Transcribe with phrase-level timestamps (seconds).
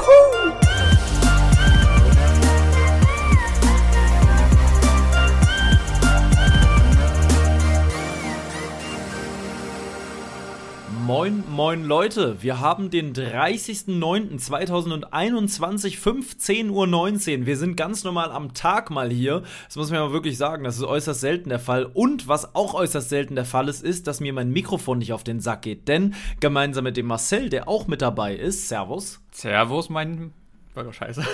[0.00, 0.87] Woohoo!
[11.08, 17.46] Moin, moin Leute, wir haben den 30.09.2021, 15.19 Uhr.
[17.46, 19.42] Wir sind ganz normal am Tag mal hier.
[19.68, 21.86] Das muss man ja wirklich sagen, das ist äußerst selten der Fall.
[21.86, 25.24] Und was auch äußerst selten der Fall ist, ist, dass mir mein Mikrofon nicht auf
[25.24, 25.88] den Sack geht.
[25.88, 29.22] Denn gemeinsam mit dem Marcel, der auch mit dabei ist, Servus.
[29.30, 30.34] Servus, mein
[30.92, 31.24] scheiße.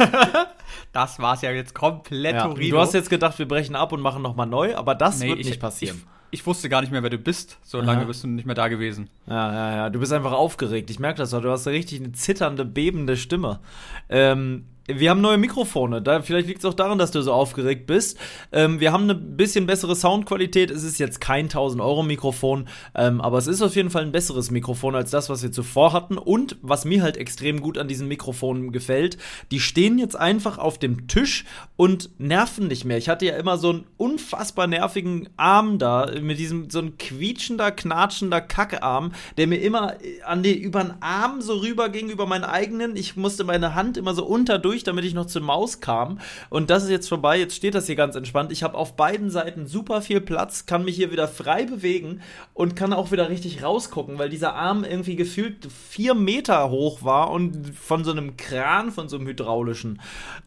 [0.93, 4.23] das war's ja jetzt komplett ja, Du hast jetzt gedacht, wir brechen ab und machen
[4.23, 6.01] nochmal neu, aber das nee, wird nicht passieren.
[6.35, 7.59] Ich, wusste gar nicht mehr, wer du bist.
[7.63, 7.87] So Aha.
[7.87, 9.09] lange bist du nicht mehr da gewesen.
[9.27, 9.90] Ja, ja, ja.
[9.90, 10.91] Du bist einfach aufgeregt.
[10.91, 11.41] Ich merke das doch.
[11.41, 13.60] Du hast richtig eine zitternde, bebende Stimme.
[14.09, 16.02] Ähm, wir haben neue Mikrofone.
[16.02, 18.18] Da, vielleicht liegt es auch daran, dass du so aufgeregt bist.
[18.52, 20.71] Ähm, wir haben eine bisschen bessere Soundqualität.
[20.71, 24.95] Es ist jetzt kein 1000-Euro-Mikrofon, ähm, aber es ist auf jeden Fall ein besseres Mikrofon
[24.95, 26.18] als das, was wir zuvor hatten.
[26.18, 29.16] Und was mir halt extrem gut an diesen Mikrofonen gefällt,
[29.51, 32.98] die stehen jetzt einfach auf dem Tisch und nerven nicht mehr.
[32.98, 37.71] Ich hatte ja immer so einen unfassbar nervigen Arm da, mit diesem so ein quietschender,
[37.71, 39.95] knatschender Kackearm, der mir immer
[40.26, 42.96] an die, über den Arm so rüber ging, über meinen eigenen.
[42.96, 44.24] Ich musste meine Hand immer so
[44.59, 46.18] durch, damit ich noch zur Maus kam.
[46.50, 47.38] Und das ist jetzt vorbei.
[47.38, 48.50] Jetzt steht das hier ganz entspannt.
[48.50, 52.20] Ich habe auf beiden Seiten super viel Platz, kann mich hier wieder frei bewegen
[52.52, 57.30] und kann auch wieder richtig rausgucken, weil dieser Arm irgendwie gefühlt vier Meter hoch war
[57.30, 60.00] und von so einem Kran, von so einem hydraulischen.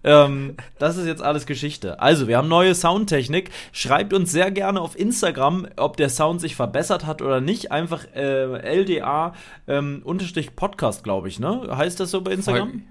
[0.03, 2.00] Ähm, das ist jetzt alles Geschichte.
[2.02, 3.52] Also, wir haben neue Soundtechnik.
[3.72, 7.71] Schreibt uns sehr gerne auf Instagram, ob der Sound sich verbessert hat oder nicht.
[7.71, 9.33] Einfach äh, LDA
[9.67, 10.04] ähm,
[10.55, 11.67] Podcast, glaube ich, ne?
[11.71, 12.70] Heißt das so bei Instagram?
[12.70, 12.82] Voll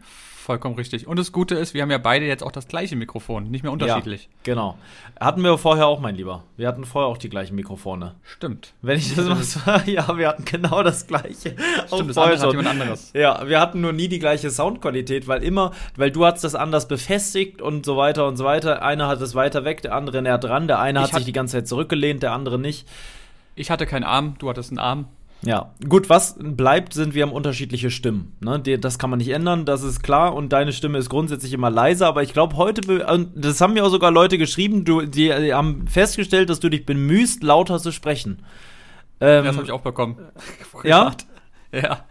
[0.46, 1.06] vollkommen richtig.
[1.06, 3.72] Und das Gute ist, wir haben ja beide jetzt auch das gleiche Mikrofon, nicht mehr
[3.72, 4.30] unterschiedlich.
[4.46, 4.78] Ja, genau.
[5.20, 6.44] Hatten wir vorher auch, mein Lieber.
[6.56, 8.14] Wir hatten vorher auch die gleichen Mikrofone.
[8.22, 8.72] Stimmt.
[8.80, 11.56] Wenn ich das mal so, ja, wir hatten genau das gleiche.
[11.86, 13.10] Stimmt, das andere hat jemand anderes.
[13.12, 16.88] Ja, wir hatten nur nie die gleiche Soundqualität, weil immer, weil du hast das anders
[16.88, 18.82] befestigt und so weiter und so weiter.
[18.82, 21.32] Einer hat es weiter weg, der andere näher dran, der eine ich hat sich die
[21.32, 22.88] ganze Zeit zurückgelehnt, der andere nicht.
[23.56, 25.08] Ich hatte keinen Arm, du hattest einen Arm.
[25.46, 28.36] Ja, gut, was bleibt, sind wir haben unterschiedliche Stimmen.
[28.40, 28.60] Ne?
[28.78, 30.34] Das kann man nicht ändern, das ist klar.
[30.34, 32.08] Und deine Stimme ist grundsätzlich immer leiser.
[32.08, 32.80] Aber ich glaube, heute,
[33.34, 36.84] das haben mir auch sogar Leute geschrieben, du, die, die haben festgestellt, dass du dich
[36.84, 38.42] bemühst, lauter zu sprechen.
[39.20, 40.18] Ähm, das habe ich auch bekommen.
[40.84, 41.12] ja?
[41.72, 42.04] Ja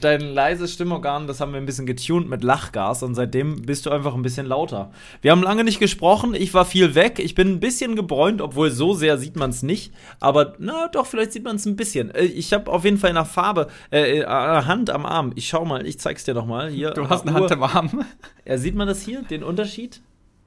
[0.00, 3.90] dein leises Stimmorgan, das haben wir ein bisschen getuned mit Lachgas und seitdem bist du
[3.90, 4.90] einfach ein bisschen lauter.
[5.22, 8.70] Wir haben lange nicht gesprochen, ich war viel weg, ich bin ein bisschen gebräunt, obwohl
[8.70, 12.10] so sehr sieht man es nicht, aber na doch, vielleicht sieht man es ein bisschen.
[12.14, 15.32] Äh, ich habe auf jeden Fall nach Farbe, äh, äh, Hand am Arm.
[15.34, 16.68] Ich schau mal, ich zeig's dir doch mal.
[16.70, 18.04] Hier, du hast eine Hand am Arm.
[18.44, 20.00] Ja, sieht man das hier, den Unterschied?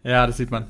[0.03, 0.67] Ja, das sieht man.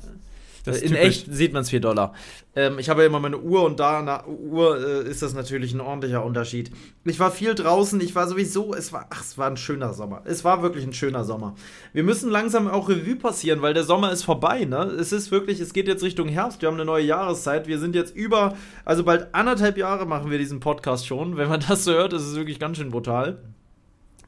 [0.66, 0.98] In typisch.
[0.98, 2.14] echt sieht man es 4 Dollar.
[2.54, 5.72] Ähm, ich habe ja immer meine Uhr und da der Uhr äh, ist das natürlich
[5.74, 6.70] ein ordentlicher Unterschied.
[7.04, 10.22] Ich war viel draußen, ich war sowieso, es war, ach, es war ein schöner Sommer.
[10.24, 11.54] Es war wirklich ein schöner Sommer.
[11.92, 14.82] Wir müssen langsam auch Revue passieren, weil der Sommer ist vorbei, ne?
[14.84, 17.66] Es ist wirklich, es geht jetzt Richtung Herbst, wir haben eine neue Jahreszeit.
[17.66, 21.36] Wir sind jetzt über, also bald anderthalb Jahre machen wir diesen Podcast schon.
[21.36, 23.38] Wenn man das so hört, ist es wirklich ganz schön brutal.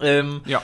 [0.00, 0.62] Ähm, ja.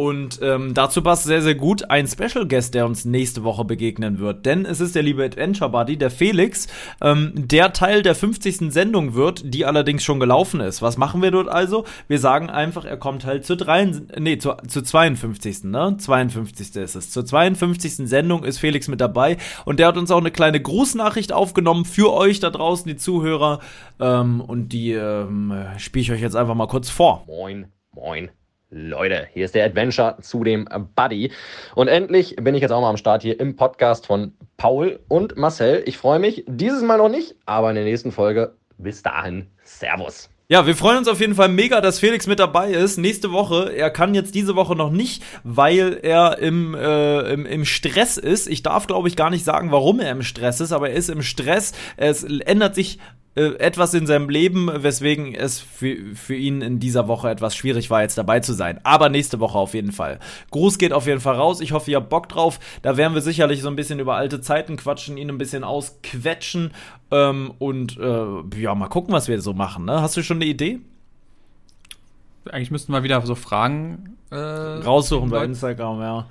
[0.00, 4.18] Und ähm, dazu passt sehr, sehr gut ein Special Guest, der uns nächste Woche begegnen
[4.18, 4.46] wird.
[4.46, 6.68] Denn es ist der liebe Adventure Buddy, der Felix,
[7.02, 8.72] ähm, der Teil der 50.
[8.72, 10.80] Sendung wird, die allerdings schon gelaufen ist.
[10.80, 11.84] Was machen wir dort also?
[12.08, 15.64] Wir sagen einfach, er kommt halt zur, 3, nee, zur, zur 52.
[15.64, 15.96] Ne?
[15.98, 16.76] 52.
[16.76, 17.10] ist es.
[17.10, 18.08] Zur 52.
[18.08, 22.10] Sendung ist Felix mit dabei und der hat uns auch eine kleine Grußnachricht aufgenommen für
[22.14, 23.58] euch da draußen, die Zuhörer.
[24.00, 27.24] Ähm, und die ähm, spiele ich euch jetzt einfach mal kurz vor.
[27.26, 28.30] Moin, moin.
[28.72, 31.32] Leute, hier ist der Adventure zu dem Buddy.
[31.74, 35.36] Und endlich bin ich jetzt auch mal am Start hier im Podcast von Paul und
[35.36, 35.82] Marcel.
[35.86, 38.54] Ich freue mich, dieses Mal noch nicht, aber in der nächsten Folge.
[38.78, 40.30] Bis dahin, Servus.
[40.48, 42.96] Ja, wir freuen uns auf jeden Fall mega, dass Felix mit dabei ist.
[42.96, 43.72] Nächste Woche.
[43.72, 48.48] Er kann jetzt diese Woche noch nicht, weil er im, äh, im, im Stress ist.
[48.48, 51.08] Ich darf, glaube ich, gar nicht sagen, warum er im Stress ist, aber er ist
[51.08, 51.72] im Stress.
[51.96, 52.98] Es ändert sich
[53.34, 58.02] etwas in seinem Leben, weswegen es für, für ihn in dieser Woche etwas schwierig war,
[58.02, 58.80] jetzt dabei zu sein.
[58.82, 60.18] Aber nächste Woche auf jeden Fall.
[60.50, 61.60] Gruß geht auf jeden Fall raus.
[61.60, 62.58] Ich hoffe, ihr habt Bock drauf.
[62.82, 66.72] Da werden wir sicherlich so ein bisschen über alte Zeiten quatschen, ihn ein bisschen ausquetschen
[67.12, 69.84] ähm, und äh, ja, mal gucken, was wir so machen.
[69.84, 70.02] Ne?
[70.02, 70.80] Hast du schon eine Idee?
[72.50, 76.26] Eigentlich müssten wir wieder so Fragen äh, raussuchen bei Instagram, ja.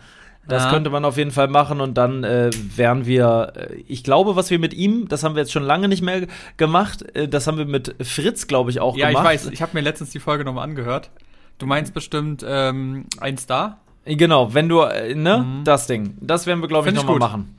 [0.50, 0.70] Das Ja.
[0.72, 4.50] könnte man auf jeden Fall machen und dann äh, wären wir, äh, ich glaube, was
[4.50, 7.58] wir mit ihm, das haben wir jetzt schon lange nicht mehr gemacht, äh, das haben
[7.58, 9.24] wir mit Fritz, glaube ich, auch Ja, gemacht.
[9.24, 9.48] ich weiß.
[9.54, 11.12] Ich habe mir letztens die Folge nochmal angehört.
[11.60, 13.80] Du meinst bestimmt ähm, ein Star?
[14.06, 15.64] Genau, wenn du, äh, ne, Mhm.
[15.66, 16.18] das Ding.
[16.22, 17.56] Das werden wir, glaube ich, nochmal machen.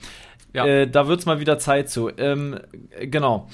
[0.52, 0.66] Ja.
[0.66, 2.10] Äh, da wird's mal wieder Zeit zu.
[2.16, 2.58] Ähm,
[2.98, 3.46] äh, genau.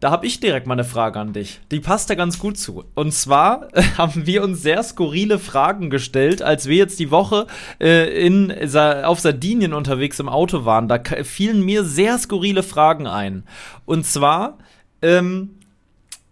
[0.00, 1.60] Da habe ich direkt mal eine Frage an dich.
[1.70, 2.84] Die passt da ganz gut zu.
[2.94, 3.68] Und zwar
[3.98, 7.46] haben wir uns sehr skurrile Fragen gestellt, als wir jetzt die Woche
[7.78, 10.88] äh, in, auf Sardinien unterwegs im Auto waren.
[10.88, 13.44] Da fielen mir sehr skurrile Fragen ein.
[13.84, 14.56] Und zwar
[15.02, 15.50] ähm,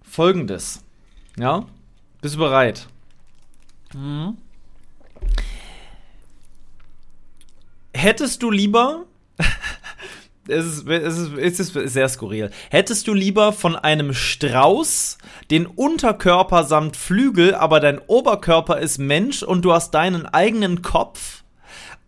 [0.02, 0.82] folgendes.
[1.38, 1.66] Ja?
[2.22, 2.88] Bist du bereit?
[7.92, 9.04] Hättest du lieber.
[10.48, 12.50] Es, ist, es, ist, es ist sehr skurril.
[12.70, 15.18] Hättest du lieber von einem Strauß
[15.50, 21.44] den Unterkörper samt Flügel, aber dein Oberkörper ist Mensch und du hast deinen eigenen Kopf?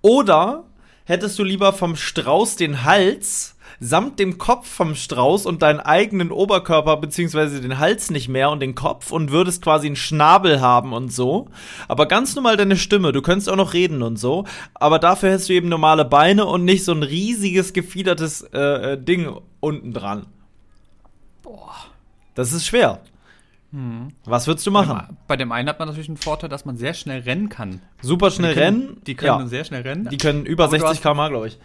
[0.02, 0.64] Oder
[1.04, 6.30] hättest du lieber vom Strauß den Hals samt dem Kopf vom Strauß und deinen eigenen
[6.30, 10.92] Oberkörper beziehungsweise den Hals nicht mehr und den Kopf und würdest quasi einen Schnabel haben
[10.92, 11.48] und so,
[11.88, 14.44] aber ganz normal deine Stimme, du könntest auch noch reden und so,
[14.74, 19.02] aber dafür hättest du eben normale Beine und nicht so ein riesiges gefiedertes äh, äh,
[19.02, 20.26] Ding unten dran.
[21.42, 21.74] Boah,
[22.34, 23.00] das ist schwer.
[24.24, 25.16] Was würdest du machen?
[25.28, 27.80] Bei dem einen hat man natürlich einen Vorteil, dass man sehr schnell rennen kann.
[28.02, 29.00] Super schnell Die können- rennen?
[29.06, 29.46] Die können ja.
[29.46, 30.08] sehr schnell rennen.
[30.10, 31.58] Die können über Aber du 60 hast- km, glaube ich.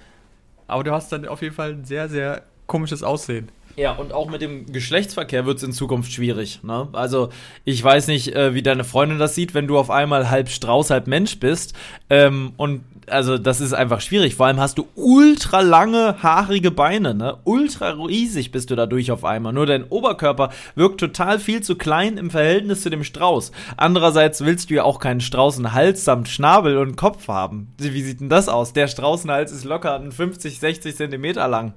[0.68, 3.50] Aber du hast dann auf jeden Fall ein sehr, sehr komisches Aussehen.
[3.76, 6.62] Ja, und auch mit dem Geschlechtsverkehr wird es in Zukunft schwierig.
[6.64, 6.88] Ne?
[6.94, 7.30] Also,
[7.66, 10.92] ich weiß nicht, äh, wie deine Freundin das sieht, wenn du auf einmal halb Strauß,
[10.92, 11.74] halb Mensch bist.
[12.10, 14.36] Ähm, und also, das ist einfach schwierig.
[14.36, 17.14] Vor allem hast du ultra lange, haarige Beine.
[17.14, 17.38] Ne?
[17.44, 19.52] Ultra riesig bist du dadurch auf einmal.
[19.52, 23.52] Nur dein Oberkörper wirkt total viel zu klein im Verhältnis zu dem Strauß.
[23.76, 27.74] Andererseits willst du ja auch keinen Strauß einen Hals samt Schnabel und Kopf haben.
[27.78, 28.72] Wie sieht denn das aus?
[28.72, 31.74] Der Straußenhals ist locker 50, 60 Zentimeter lang.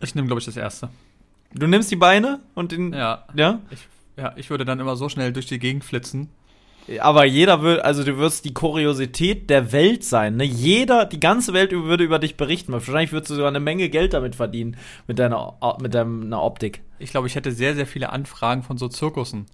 [0.00, 0.88] Ich nehme, glaube ich, das erste.
[1.52, 2.92] Du nimmst die Beine und den.
[2.92, 3.24] Ja.
[3.34, 3.60] Ja?
[3.70, 3.80] Ich,
[4.16, 6.28] ja, ich würde dann immer so schnell durch die Gegend flitzen.
[6.98, 10.36] Aber jeder will, also du wirst die Kuriosität der Welt sein.
[10.36, 10.44] Ne?
[10.44, 12.72] Jeder, die ganze Welt würde über dich berichten.
[12.72, 16.82] Wahrscheinlich würdest du sogar eine Menge Geld damit verdienen, mit deiner, mit deiner Optik.
[16.98, 19.46] Ich glaube, ich hätte sehr, sehr viele Anfragen von so Zirkussen.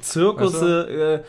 [0.00, 1.26] Zirkusse, äh,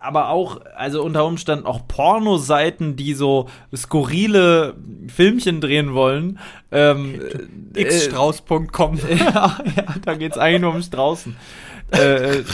[0.00, 4.74] aber auch, also unter Umständen auch Pornoseiten, die so skurrile
[5.08, 6.38] Filmchen drehen wollen.
[6.70, 7.20] Ähm,
[7.74, 8.98] äh, xstrauß.com.
[9.18, 11.36] ja, ja, da geht's eigentlich nur um Straußen.
[11.90, 12.44] äh, äh,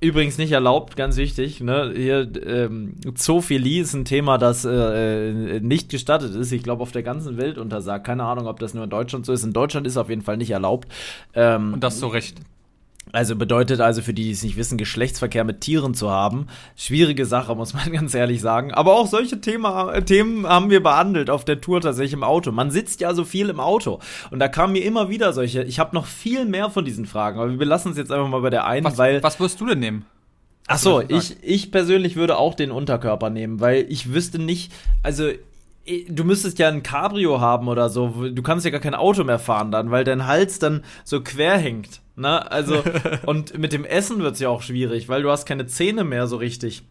[0.00, 1.60] übrigens nicht erlaubt, ganz wichtig.
[1.60, 1.92] Ne?
[1.96, 6.52] Hier, ähm, Zoophilie ist ein Thema, das äh, nicht gestattet ist.
[6.52, 8.06] Ich glaube, auf der ganzen Welt untersagt.
[8.06, 9.44] Keine Ahnung, ob das nur in Deutschland so ist.
[9.44, 10.88] In Deutschland ist es auf jeden Fall nicht erlaubt.
[11.34, 12.36] Ähm, Und das zu Recht.
[13.12, 16.48] Also bedeutet also für die, die es nicht wissen, Geschlechtsverkehr mit Tieren zu haben.
[16.76, 18.72] Schwierige Sache, muss man ganz ehrlich sagen.
[18.74, 22.52] Aber auch solche Thema, äh, Themen haben wir behandelt auf der Tour tatsächlich im Auto.
[22.52, 24.00] Man sitzt ja so viel im Auto.
[24.30, 27.38] Und da kamen mir immer wieder solche, ich habe noch viel mehr von diesen Fragen,
[27.38, 29.22] aber wir belassen es jetzt einfach mal bei der einen, Was, weil.
[29.22, 30.04] was wirst du denn nehmen?
[30.68, 34.72] Ach so, ich, ich persönlich würde auch den Unterkörper nehmen, weil ich wüsste nicht,
[35.04, 35.30] also
[36.08, 38.28] du müsstest ja ein Cabrio haben oder so.
[38.30, 41.56] Du kannst ja gar kein Auto mehr fahren dann, weil dein Hals dann so quer
[41.58, 42.00] hängt.
[42.16, 42.50] Ne?
[42.50, 42.82] Also,
[43.26, 46.36] und mit dem Essen wird's ja auch schwierig, weil du hast keine Zähne mehr so
[46.36, 46.82] richtig.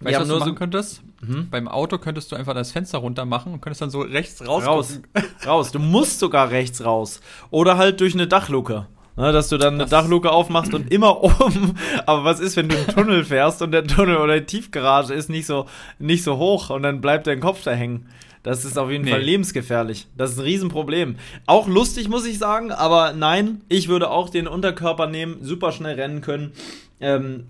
[0.00, 1.02] Weißt du, was nur du so- machen könntest?
[1.22, 1.48] Mhm.
[1.50, 4.66] Beim Auto könntest du einfach das Fenster runter machen und könntest dann so rechts raus.
[4.66, 5.00] Raus.
[5.46, 5.72] raus.
[5.72, 7.20] Du musst sogar rechts raus.
[7.50, 8.86] Oder halt durch eine Dachluke.
[9.16, 11.76] Ne, dass du dann eine Das- Dachluke aufmachst und immer oben.
[12.04, 15.30] Aber was ist, wenn du einen Tunnel fährst und der Tunnel oder die Tiefgarage ist
[15.30, 15.66] nicht so,
[16.00, 18.08] nicht so hoch und dann bleibt dein Kopf da hängen?
[18.44, 19.10] Das ist auf jeden Nee.
[19.10, 20.06] Fall lebensgefährlich.
[20.16, 21.16] Das ist ein Riesenproblem.
[21.46, 25.94] Auch lustig, muss ich sagen, aber nein, ich würde auch den Unterkörper nehmen, super schnell
[25.94, 26.52] rennen können.
[27.00, 27.46] Ähm,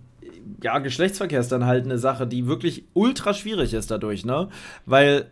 [0.63, 4.49] ja, Geschlechtsverkehr ist dann halt eine Sache, die wirklich ultra schwierig ist dadurch, ne?
[4.87, 5.27] Weil,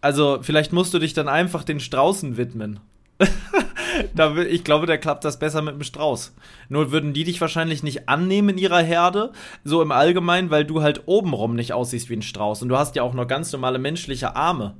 [0.00, 2.78] also, vielleicht musst du dich dann einfach den Straußen widmen.
[4.48, 6.32] ich glaube, da klappt das besser mit dem Strauß.
[6.68, 9.32] Nur würden die dich wahrscheinlich nicht annehmen in ihrer Herde,
[9.64, 12.62] so im Allgemeinen, weil du halt obenrum nicht aussiehst wie ein Strauß.
[12.62, 14.76] Und du hast ja auch noch ganz normale menschliche Arme.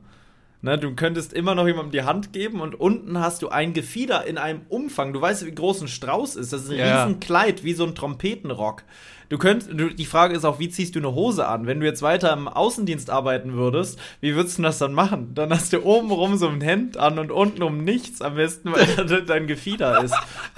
[0.61, 4.27] Ne, du könntest immer noch jemandem die Hand geben und unten hast du ein Gefieder
[4.27, 5.13] in einem Umfang.
[5.13, 6.53] Du weißt, wie groß ein Strauß ist.
[6.53, 7.05] Das ist ein Ja.
[7.05, 8.83] riesen Kleid, wie so ein Trompetenrock.
[9.29, 11.67] Du könntest, du, die Frage ist auch, wie ziehst du eine Hose an?
[11.67, 15.33] Wenn du jetzt weiter im Außendienst arbeiten würdest, wie würdest du das dann machen?
[15.35, 18.73] Dann hast du oben rum so ein Hemd an und unten um nichts, am besten,
[18.73, 20.15] weil da dein Gefieder ist.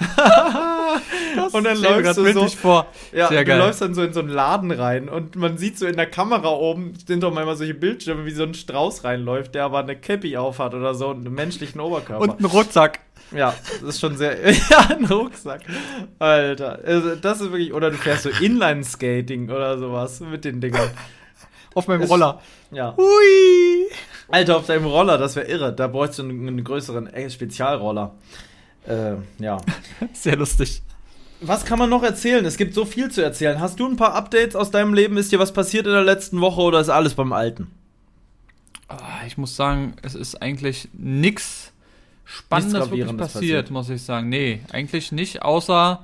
[1.51, 2.87] und dann läufst du so, vor.
[3.11, 3.59] ja, Sehr du geil.
[3.59, 6.49] läufst dann so in so einen Laden rein und man sieht so in der Kamera
[6.49, 10.37] oben, sind doch manchmal solche Bildschirme, wie so ein Strauß reinläuft, der aber eine Cappy
[10.37, 12.21] aufhat oder so und einen menschlichen Oberkörper.
[12.21, 12.99] Und ein Rucksack.
[13.35, 14.37] Ja, das ist schon sehr.
[14.51, 15.61] ja, ein Rucksack.
[16.19, 16.79] Alter.
[16.85, 17.73] Also, das ist wirklich.
[17.73, 20.89] Oder du fährst so Inline-Skating oder sowas mit den Dingern.
[21.73, 22.41] Auf meinem Ist- Roller.
[22.71, 22.93] Ja.
[22.97, 23.87] Hui.
[24.27, 25.73] Alter, auf deinem Roller, das wäre irre.
[25.73, 28.15] Da bräuchst du einen, einen größeren äh, Spezialroller.
[28.87, 29.57] Äh, ja.
[30.13, 30.81] Sehr lustig.
[31.43, 32.45] Was kann man noch erzählen?
[32.45, 33.59] Es gibt so viel zu erzählen.
[33.59, 35.17] Hast du ein paar Updates aus deinem Leben?
[35.17, 37.71] Ist dir was passiert in der letzten Woche oder ist alles beim Alten?
[38.87, 41.71] Ah, Ich muss sagen, es ist eigentlich nichts
[42.25, 43.71] Spannendes wirklich Gravierendes passiert, passiert.
[43.71, 44.29] muss ich sagen.
[44.29, 46.03] Nee, eigentlich nicht, außer.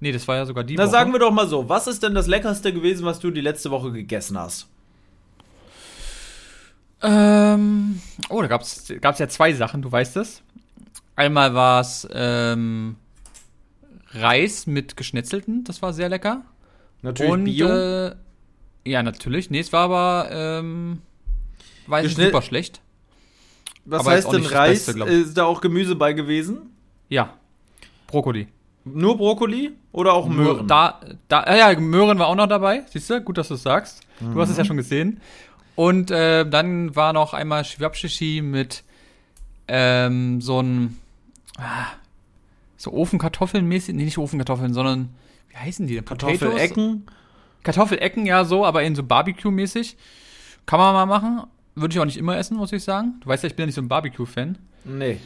[0.00, 0.92] Nee, das war ja sogar die Na, Woche.
[0.92, 1.68] sagen wir doch mal so.
[1.68, 4.68] Was ist denn das Leckerste gewesen, was du die letzte Woche gegessen hast?
[7.02, 10.42] Ähm, oh, da gab es ja zwei Sachen, du weißt es.
[11.16, 12.96] Einmal war es ähm,
[14.12, 16.42] Reis mit Geschnetzelten, das war sehr lecker.
[17.02, 17.68] Natürlich Und, Bio.
[17.68, 18.14] Äh,
[18.84, 19.50] ja, natürlich.
[19.50, 21.02] Nee, es war aber, ähm,
[21.86, 22.80] weiß ich, Geschnit- super schlecht.
[23.84, 24.86] was aber heißt denn nicht Reis?
[24.86, 26.70] Beste, ist da auch Gemüse bei gewesen?
[27.08, 27.34] Ja,
[28.06, 28.48] Brokkoli.
[28.84, 30.66] Nur Brokkoli oder auch Möhren?
[30.66, 32.84] Da, da, ja, ja, Möhren war auch noch dabei.
[32.90, 33.20] Siehst du?
[33.20, 34.00] Gut, dass du es sagst.
[34.20, 34.66] Du hast es ja Mhm.
[34.68, 35.20] schon gesehen.
[35.76, 38.82] Und äh, dann war noch einmal Schwabschichi mit
[39.68, 40.98] ähm, so ein
[41.58, 41.86] ah,
[42.78, 45.10] so Ofenkartoffeln mäßig, nee, nicht Ofenkartoffeln, sondern
[45.50, 46.04] wie heißen die denn?
[46.04, 47.06] Kartoffelecken?
[47.64, 49.96] Kartoffelecken, ja, so, aber in so Barbecue-mäßig.
[50.64, 51.42] Kann man mal machen.
[51.74, 53.14] Würde ich auch nicht immer essen, muss ich sagen.
[53.20, 54.56] Du weißt ja, ich bin ja nicht so ein Barbecue-Fan.
[54.84, 55.18] Nee.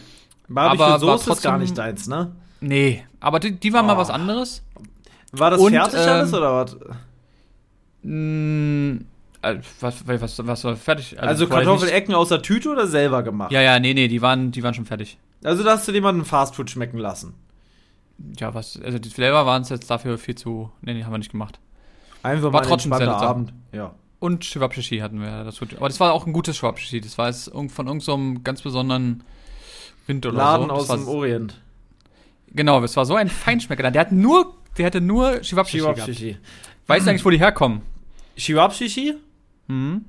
[0.48, 2.32] War Barbecue-Soße ist gar nicht deins, ne?
[2.60, 3.98] Nee, aber die, die waren mal Oh.
[3.98, 4.62] was anderes.
[5.32, 6.76] War das Und, fertig ähm, alles oder was?
[8.02, 8.98] Mm,
[9.42, 11.20] äh, was, was, was war fertig?
[11.20, 13.50] Also vorher Kartoffelecken aus der Tüte oder selber gemacht?
[13.52, 15.18] Ja, ja, nee, nee, die waren, die waren schon fertig.
[15.44, 17.34] Also da hast du jemanden Fastfood schmecken lassen.
[18.38, 21.18] Ja, was, also die Flavor waren es jetzt dafür viel zu, nee, nee, haben wir
[21.18, 21.58] nicht gemacht.
[22.22, 23.52] Einfach War mal ein trotzdem sehr Abend.
[23.72, 23.94] Ja.
[24.20, 25.64] Und Schwabschichi hatten wir dazu.
[25.76, 27.00] Aber das war auch ein gutes Schwabschichi.
[27.00, 29.24] Das war jetzt von irgendeinem so ganz besonderen
[30.06, 30.72] Wind oder Laden so.
[30.72, 31.60] Aus dem Orient.
[32.52, 33.90] Genau, das war so ein Feinschmecker.
[33.90, 35.82] Der hat nur, der hatte nur Schwabschichi.
[35.82, 36.36] Shiwabshishi.
[36.86, 37.82] Weißt du eigentlich, wo die herkommen?
[38.36, 39.14] Shiwabshishi?
[39.66, 40.04] Mhm.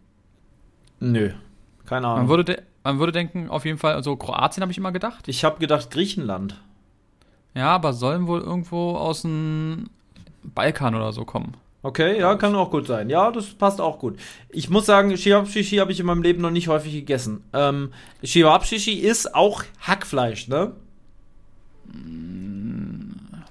[1.00, 1.32] Nö.
[1.86, 2.30] Keine Man, Ahnung.
[2.30, 5.28] würde de man würde denken, auf jeden Fall, also Kroatien habe ich immer gedacht.
[5.28, 6.62] Ich habe gedacht Griechenland.
[7.56, 9.90] Ja, aber sollen wohl irgendwo aus dem
[10.44, 11.56] Balkan oder so kommen.
[11.82, 13.10] Okay, ja, kann auch gut sein.
[13.10, 14.18] Ja, das passt auch gut.
[14.50, 17.44] Ich muss sagen, Shiwabshishi habe ich in meinem Leben noch nicht häufig gegessen.
[17.52, 17.92] Ähm,
[18.24, 20.72] Shiwabshishi ist auch Hackfleisch, ne?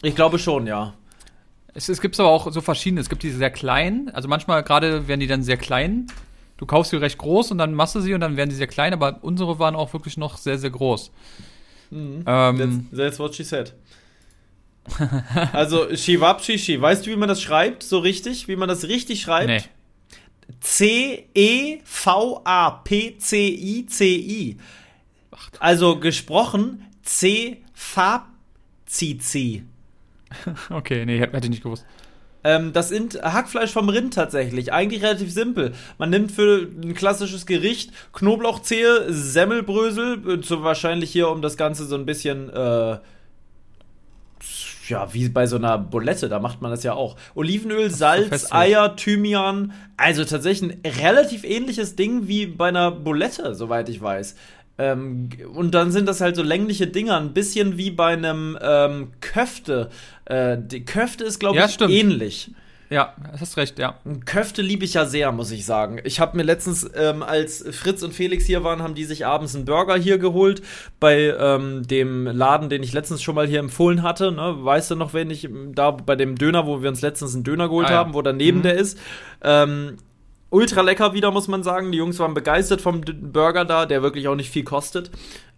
[0.00, 0.94] Ich glaube schon, ja.
[1.74, 3.02] Es, es gibt aber auch so verschiedene.
[3.02, 4.08] Es gibt diese sehr kleinen.
[4.10, 6.06] Also manchmal gerade werden die dann sehr klein.
[6.62, 8.69] Du kaufst sie recht groß und dann machst du sie und dann werden die sehr
[8.69, 8.92] klein.
[8.92, 11.11] Aber unsere waren auch wirklich noch sehr, sehr groß.
[11.90, 12.23] Mhm.
[12.25, 13.75] Ähm, That's, that's what she said.
[15.52, 17.83] also, Shiwabshishi, weißt du, wie man das schreibt?
[17.83, 18.47] So richtig?
[18.47, 19.49] Wie man das richtig schreibt?
[19.49, 19.57] nee.
[19.57, 19.62] E
[20.61, 21.78] C-E-V-A-P-C-I-C-I.
[25.59, 27.64] Also gesprochen C-Fab-Zizi.
[30.71, 31.85] Okay, nee, hätte ich nicht gewusst.
[32.44, 34.72] Ähm, das sind Hackfleisch vom Rind tatsächlich.
[34.72, 35.72] Eigentlich relativ simpel.
[35.99, 41.84] Man nimmt für ein klassisches Gericht Knoblauchzehe, Semmelbrösel, äh, so wahrscheinlich hier, um das Ganze
[41.84, 42.99] so ein bisschen, äh,
[44.88, 47.16] ja, wie bei so einer Bulette, da macht man das ja auch.
[47.34, 48.52] Olivenöl, Salz.
[48.52, 49.72] Eier, Thymian.
[49.96, 54.34] Also tatsächlich ein relativ ähnliches Ding wie bei einer Bulette, soweit ich weiß.
[54.79, 59.12] Ähm, und dann sind das halt so längliche Dinger, ein bisschen wie bei einem ähm,
[59.21, 59.91] Köfte.
[60.25, 61.93] Äh, die Köfte ist, glaube Ja, ich, stimmt.
[61.93, 62.50] ähnlich.
[62.91, 63.97] Ja, hast recht, ja.
[64.26, 65.99] Köfte liebe ich ja sehr, muss ich sagen.
[66.05, 69.55] Ich habe mir letztens, ähm, als Fritz und Felix hier waren, haben die sich abends
[69.57, 70.61] einen Burger hier geholt
[71.00, 74.31] bei ähm, dem Laden, den ich letztens schon mal hier empfohlen hatte.
[74.31, 74.57] Ne?
[74.59, 77.69] Weißt du noch, wenn ich da bei dem Döner, wo wir uns letztens einen Döner
[77.69, 77.97] geholt Ah, ja.
[77.97, 78.62] haben, wo daneben Mhm.
[78.62, 78.99] der ist.
[79.43, 79.97] Ähm,
[80.52, 81.90] ultra lecker wieder, muss man sagen.
[81.90, 85.11] Die Jungs waren begeistert vom Burger da, der wirklich auch nicht viel kostet.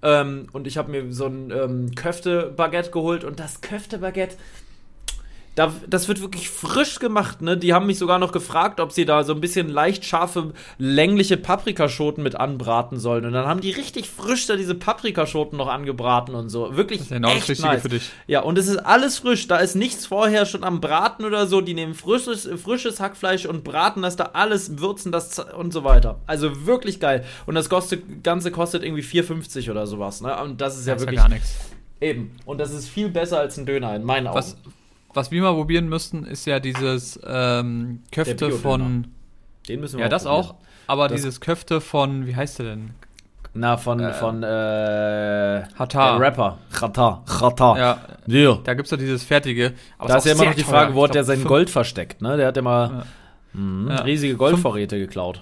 [0.03, 4.37] Ähm, und ich habe mir so ein ähm, Köfte-Baguette geholt und das Köfte-Baguette.
[5.57, 7.57] Da, das wird wirklich frisch gemacht, ne?
[7.57, 11.37] Die haben mich sogar noch gefragt, ob sie da so ein bisschen leicht scharfe, längliche
[11.37, 13.25] Paprikaschoten mit anbraten sollen.
[13.25, 16.77] Und dann haben die richtig frisch da diese Paprikaschoten noch angebraten und so.
[16.77, 17.83] Wirklich Das ist ja genau das echt Richtige nice.
[17.83, 18.11] für dich.
[18.27, 19.47] Ja, und es ist alles frisch.
[19.47, 21.61] Da ist nichts vorher schon am Braten oder so.
[21.61, 26.19] Die nehmen frisches, frisches Hackfleisch und braten das da alles, würzen das und so weiter.
[26.27, 27.25] Also wirklich geil.
[27.47, 30.37] Und das kostet, Ganze kostet irgendwie 4,50 oder sowas, ne?
[30.43, 31.55] Und das ist ja Das ist ja wirklich gar nichts.
[32.01, 32.33] eben.
[32.45, 34.37] Und das ist viel besser als ein Döner in meinen Augen.
[34.37, 34.57] Was,
[35.15, 39.07] was wir mal probieren müssten, ist ja dieses ähm, Köfte von.
[39.69, 40.45] Den müssen wir Ja, das probieren.
[40.45, 40.55] auch.
[40.87, 42.91] Aber Das- dieses Köfte von, wie heißt der denn?
[43.57, 46.19] Na, von, von, äh, Hatar.
[46.21, 46.59] Rapper.
[46.73, 47.79] Chata, Chata.
[47.79, 48.59] Ja, Ja.
[48.65, 49.75] da gibt's doch dieses fertige.
[49.97, 50.71] Aber Da ist auch ja immer noch die teuer.
[50.71, 52.37] Frage, wo hat der sein Gold versteckt, ne?
[52.37, 53.05] Der hat immer
[53.53, 53.97] mhm, Ja.
[54.03, 55.41] riesige Goldvorräte geklaut.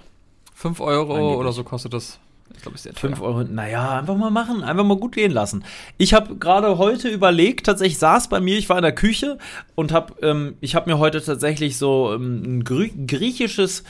[0.54, 1.38] 5 Euro Angeblich.
[1.38, 2.18] oder so kostet das.
[2.56, 2.94] Ich glaube, ist teuer.
[2.94, 5.64] 5 Euro, naja, einfach mal machen, einfach mal gut gehen lassen.
[5.98, 9.38] Ich habe gerade heute überlegt, tatsächlich saß bei mir, ich war in der Küche
[9.74, 13.84] und habe, ähm, ich habe mir heute tatsächlich so ähm, ein griechisches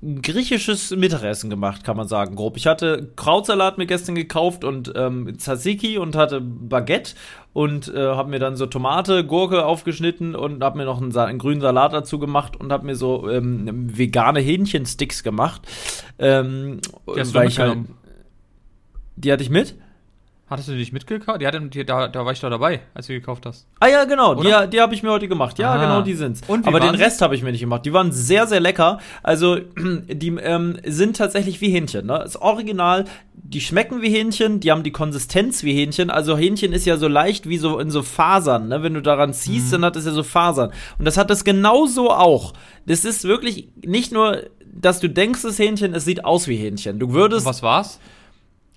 [0.00, 2.56] griechisches Mittagessen gemacht, kann man sagen, grob.
[2.56, 7.14] Ich hatte Krautsalat mir gestern gekauft und ähm, Tzatziki und hatte Baguette
[7.52, 11.38] und äh, habe mir dann so Tomate, Gurke aufgeschnitten und habe mir noch einen, einen
[11.40, 15.62] grünen Salat dazu gemacht und habe mir so ähm, vegane Hähnchensticks gemacht.
[16.20, 16.80] Ähm,
[17.12, 17.78] Die hast weil ich halt,
[19.16, 19.74] die hatte ich mit?
[20.50, 21.42] Hattest du die nicht mitgekauft?
[21.42, 23.66] Die hatte, die, da, da war ich doch dabei, als du die gekauft hast.
[23.80, 24.66] Ah ja, genau, die, Oder?
[24.66, 25.58] die habe ich mir heute gemacht.
[25.58, 25.76] Ja, Ah.
[25.78, 26.40] genau, die sind's.
[26.48, 26.94] Und Aber den?
[26.94, 27.84] Rest habe ich mir nicht gemacht.
[27.84, 28.98] Die waren sehr, sehr lecker.
[29.22, 29.56] Also,
[30.08, 32.06] die ähm, sind tatsächlich wie Hähnchen.
[32.06, 32.18] Ne?
[32.22, 36.08] Das Original, die schmecken wie Hähnchen, die haben die Konsistenz wie Hähnchen.
[36.08, 38.68] Also Hähnchen ist ja so leicht wie so in so Fasern.
[38.68, 38.82] Ne?
[38.82, 39.72] Wenn du daran ziehst, Mhm.
[39.72, 40.70] dann hat es ja so Fasern.
[40.98, 42.54] Und das hat es genauso auch.
[42.86, 46.56] Das ist wirklich nicht nur, dass du denkst, es ist Hähnchen, es sieht aus wie
[46.56, 46.98] Hähnchen.
[46.98, 48.00] Du würdest Und was war's?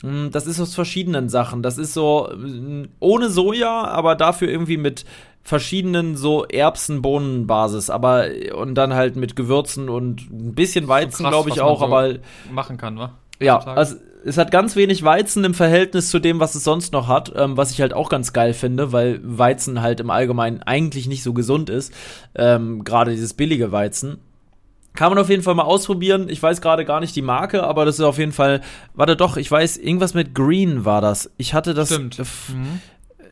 [0.03, 1.63] Mm, Das ist aus verschiedenen Sachen.
[1.63, 5.05] Das ist so mm, ohne Soja, aber dafür irgendwie mit
[5.43, 11.50] verschiedenen so Erbsen-Bohnen-Basis, aber und dann halt mit Gewürzen und ein bisschen Weizen, krass, glaube
[11.50, 12.15] ich was man auch, so aber
[12.51, 13.13] Machen kann, wa?
[13.39, 17.08] ja, also es hat ganz wenig Weizen im Verhältnis zu dem, was es sonst noch
[17.08, 21.08] hat, ähm, was ich halt auch ganz geil finde, weil Weizen halt im Allgemeinen eigentlich
[21.08, 21.91] nicht so gesund ist,
[22.36, 24.20] ähm, gerade dieses billige Weizen.
[24.94, 26.28] Kann man auf jeden Fall mal ausprobieren.
[26.30, 28.62] Ich weiß gerade gar nicht die Marke, aber das ist auf jeden Fall.
[28.94, 31.32] Warte doch, ich weiß, irgendwas mit Green war das.
[31.38, 31.94] Ich hatte das.
[31.94, 32.20] Stimmt.
[32.20, 32.82] Mhm.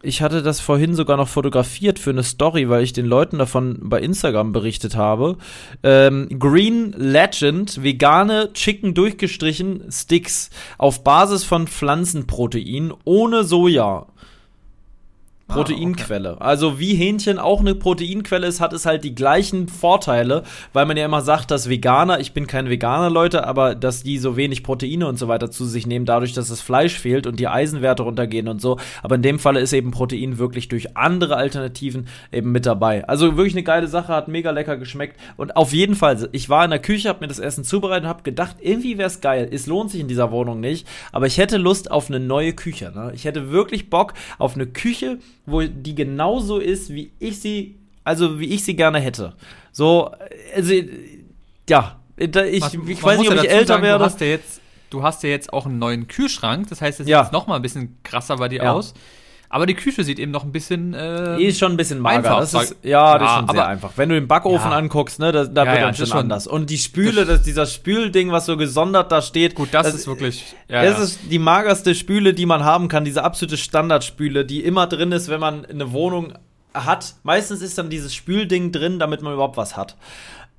[0.01, 3.79] Ich hatte das vorhin sogar noch fotografiert für eine Story, weil ich den Leuten davon
[3.81, 5.37] bei Instagram berichtet habe.
[5.83, 14.07] Ähm, Green Legend, vegane Chicken durchgestrichen Sticks auf Basis von Pflanzenprotein ohne Soja.
[15.49, 16.39] Proteinquelle.
[16.39, 20.95] Also wie Hähnchen auch eine Proteinquelle ist, hat es halt die gleichen Vorteile, weil man
[20.95, 24.63] ja immer sagt, dass Veganer, ich bin kein Veganer, Leute, aber dass die so wenig
[24.63, 28.03] Proteine und so weiter zu sich nehmen, dadurch, dass das Fleisch fehlt und die Eisenwerte
[28.03, 28.77] runtergehen und so.
[29.03, 33.07] Aber in dem Falle ist eben Protein wirklich durch andere Alternativen eben mit dabei.
[33.07, 35.19] Also wirklich eine geile Sache, hat mega lecker geschmeckt.
[35.35, 38.09] Und auf jeden Fall, ich war in der Küche, habe mir das Essen zubereitet und
[38.09, 39.49] habe gedacht, irgendwie wäre es geil.
[39.51, 42.91] Es lohnt sich in dieser Wohnung nicht, aber ich hätte Lust auf eine neue Küche.
[42.93, 43.11] Ne?
[43.15, 45.17] Ich hätte wirklich Bock auf eine Küche,
[45.49, 49.33] wo die genauso ist, wie ich sie, also wie ich sie gerne hätte.
[49.71, 50.11] So,
[50.55, 50.73] also,
[51.69, 53.99] ja, ich, Was- ich weiß nicht, ja ob ich dazu älter sagen, werde.
[53.99, 57.05] Du hast ja jetzt, du hast ja jetzt auch einen neuen Kühlschrank, das heißt, es
[57.05, 57.21] sieht Ja.
[57.23, 58.73] jetzt noch mal ein bisschen krasser bei dir Ja.
[58.73, 58.93] aus.
[59.51, 60.93] Aber die Küche sieht eben noch ein bisschen.
[60.93, 62.17] Äh, Die ist schon ein bisschen mager.
[62.17, 63.91] Einfach, das ist, ja, das ist schon sehr aber- einfach.
[63.95, 64.77] Wenn du den Backofen Ja.
[64.77, 66.45] anguckst, ne, da, da Ja, wird ja, das schon anders.
[66.45, 69.55] Und die Spüle, das, dieser Spülding, was so gesondert da steht.
[69.55, 70.55] gut, das, das- ist wirklich.
[70.67, 70.91] Ja, ja.
[70.91, 75.29] ist die magerste Spüle, die man haben kann, diese absolute Standardspüle, die immer drin ist,
[75.29, 76.33] wenn man eine Wohnung
[76.75, 77.15] hat.
[77.23, 79.95] Meistens ist dann dieses Spülding drin, damit man überhaupt was hat.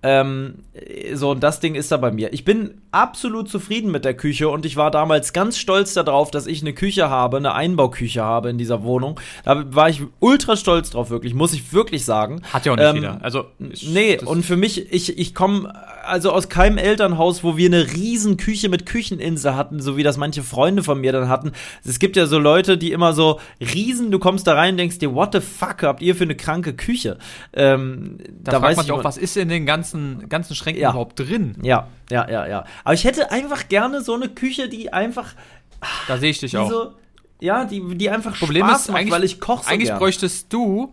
[0.02, 0.64] Ähm,
[1.12, 2.32] so, und das Ding ist da bei mir.
[2.32, 6.46] Ich bin absolut zufrieden mit der Küche und ich war damals ganz stolz darauf, dass
[6.46, 9.20] ich eine Küche habe, eine Einbauküche habe in dieser Wohnung.
[9.44, 12.40] Da war ich ultra stolz drauf, wirklich, muss ich wirklich sagen.
[12.50, 13.18] Hat ja auch nicht Ähm, jeder.
[13.22, 15.72] Also, Nee, und für mich, ich, ich komme
[16.04, 20.16] also aus keinem Elternhaus, wo wir eine riesen Küche mit Kücheninsel hatten, so wie das
[20.16, 21.52] manche Freunde von mir dann hatten.
[21.84, 24.98] Es gibt ja so Leute, die immer so riesen, du kommst da rein und denkst
[24.98, 27.18] dir, what the fuck habt ihr für eine kranke Küche?
[27.52, 30.90] Ähm, da, fragt man sich auch, was ist in den ganzen, ganzen Schränken Ja.
[30.90, 31.56] überhaupt drin?
[31.62, 32.64] Ja, ja, ja, ja.
[32.84, 35.34] Aber ich hätte einfach gerne so eine Küche, die einfach,
[36.08, 36.70] Da sehe ich dich auch.
[36.70, 36.92] so,
[37.40, 39.98] ja, die, die einfach Problem Spaß ist, macht, weil ich koche so Eigentlich gern.
[39.98, 40.92] bräuchtest du,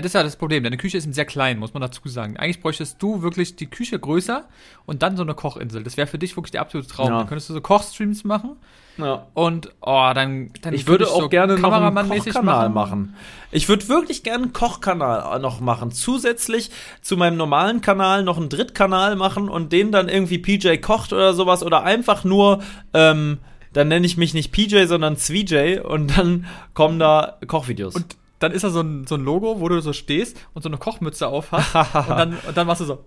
[0.00, 2.36] das ist ja das Problem, deine Küche ist eben sehr klein, muss man dazu sagen.
[2.36, 4.48] Eigentlich bräuchtest du wirklich die Küche größer
[4.86, 5.82] und dann so eine Kochinsel.
[5.82, 7.08] Das wäre für dich wirklich der absolute Traum.
[7.08, 7.18] Ja.
[7.18, 8.56] Dann könntest du so Kochstreams machen
[8.96, 9.26] Ja.
[9.34, 13.14] und, oh, dann, dann Ich würde würd auch so gerne noch einen Kochkanal machen.
[13.50, 15.90] Ich würde wirklich gerne einen Kochkanal noch machen.
[15.90, 21.12] Zusätzlich zu meinem normalen Kanal noch einen Drittkanal machen und den dann irgendwie PJ kocht
[21.12, 22.62] oder sowas oder einfach nur,
[22.94, 23.38] ähm,
[23.72, 27.94] dann nenne ich mich nicht PJ, sondern ZJ und dann kommen da Kochvideos.
[27.94, 30.68] Und dann ist da so ein, so ein Logo, wo du so stehst und so
[30.68, 33.04] eine Kochmütze auf hast und, dann, und dann machst du so.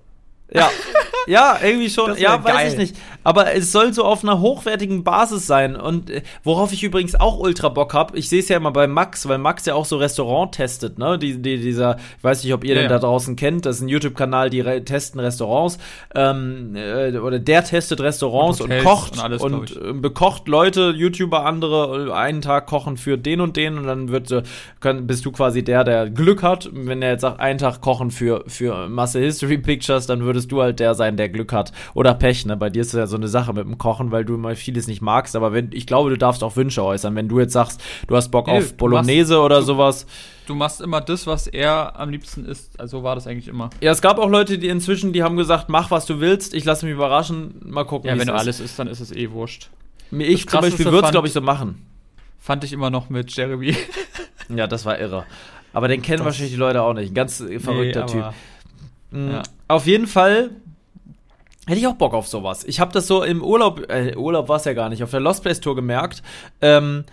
[0.52, 0.70] Ja.
[1.28, 2.18] Ja, irgendwie schon.
[2.18, 2.72] Ja, weiß geil.
[2.72, 2.96] ich nicht.
[3.24, 5.76] Aber es soll so auf einer hochwertigen Basis sein.
[5.76, 8.88] Und äh, worauf ich übrigens auch ultra Bock hab, ich sehe es ja immer bei
[8.88, 11.18] Max, weil Max ja auch so Restaurant testet, ne?
[11.18, 13.82] Die, die, dieser, ich weiß nicht, ob ihr Ja, den da draußen kennt, das ist
[13.82, 15.78] ein YouTube-Kanal, die re testen Restaurants.
[16.14, 20.94] Ähm, äh, oder der testet Restaurants Und und, kocht und alles, und, äh, bekocht Leute,
[20.96, 24.34] YouTuber, andere, einen Tag kochen für den und den und dann wird,
[24.80, 26.70] können, bist du quasi der, der Glück hat.
[26.72, 30.62] Wenn er jetzt sagt, einen Tag kochen für, für Masse History Pictures, dann würdest du
[30.62, 31.72] halt der sein, kennengelernt, der Glück hat.
[31.94, 32.58] Oder Pech, ne?
[32.58, 34.88] Bei dir ist es ja so eine Sache mit dem Kochen, weil du immer vieles
[34.88, 35.36] nicht magst.
[35.36, 37.16] Aber wenn, ich glaube, du darfst auch Wünsche äußern.
[37.16, 40.06] Wenn du jetzt sagst, du hast Bock Nee, auf Bolognese machst- oder du- sowas.
[40.48, 42.80] Du machst immer das, was er am liebsten isst.
[42.80, 43.72] Also war das eigentlich immer.
[43.82, 46.66] Ja, es gab auch Leute, die inzwischen, die haben gesagt, mach was du willst, ich
[46.66, 48.10] lasse mich überraschen, mal gucken.
[48.10, 48.40] Ja, wenn du ist.
[48.40, 49.70] alles isst, dann ist es eh wurscht.
[50.12, 51.82] Ich das zum Beispiel würde es, glaube ich, so machen.
[52.38, 53.76] Fand ich immer noch mit Jeremy.
[54.56, 55.26] Ja, das war irre.
[55.74, 57.10] Aber den kennen Das- wahrscheinlich die Leute auch nicht.
[57.12, 58.22] Ein ganz verrückter Nee, Typ.
[58.22, 58.34] aber-
[59.10, 59.32] Mhm.
[59.32, 59.44] ja.
[59.68, 60.52] Auf jeden Fall
[61.68, 62.64] hätte ich auch Bock auf sowas.
[62.64, 65.20] Ich habe das so im Urlaub, äh, Urlaub war es ja gar nicht, auf der
[65.20, 66.22] Lost Place Tour gemerkt.
[66.62, 67.06] Ähm,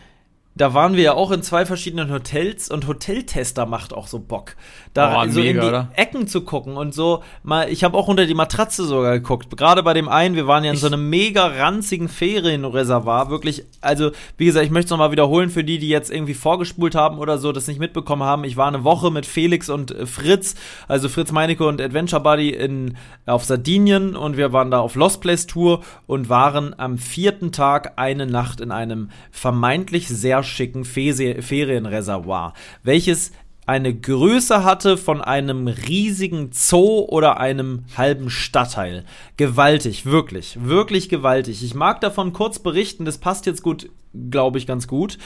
[0.55, 4.55] da waren wir ja auch in zwei verschiedenen Hotels und Hoteltester macht auch so Bock.
[4.95, 5.88] Da Oh, so in mega, die oder?
[5.97, 9.57] Ecken zu gucken und so mal, ich habe auch unter die Matratze sogar geguckt.
[9.57, 13.65] Gerade bei dem einen, wir waren ja in so Ich- einem mega ranzigen Ferienreservoir, wirklich,
[13.81, 17.19] also wie gesagt, ich möchte es nochmal wiederholen für die, die jetzt irgendwie vorgespult haben
[17.19, 18.45] oder so, das nicht mitbekommen haben.
[18.45, 20.55] Ich war eine Woche mit Felix und äh, Fritz,
[20.88, 25.21] also Fritz Meinecke und Adventure Buddy in, auf Sardinien und wir waren da auf Lost
[25.23, 31.43] Place Tour und waren am vierten Tag eine Nacht in einem vermeintlich sehr schicken Fese-
[31.43, 33.33] Ferienreservoir, welches
[33.65, 39.05] eine Größe hatte von einem riesigen Zoo oder einem halben Stadtteil.
[39.37, 41.63] Gewaltig, wirklich, wirklich gewaltig.
[41.63, 43.89] Ich mag davon kurz berichten, das passt jetzt gut,
[44.31, 45.17] glaube ich, ganz gut.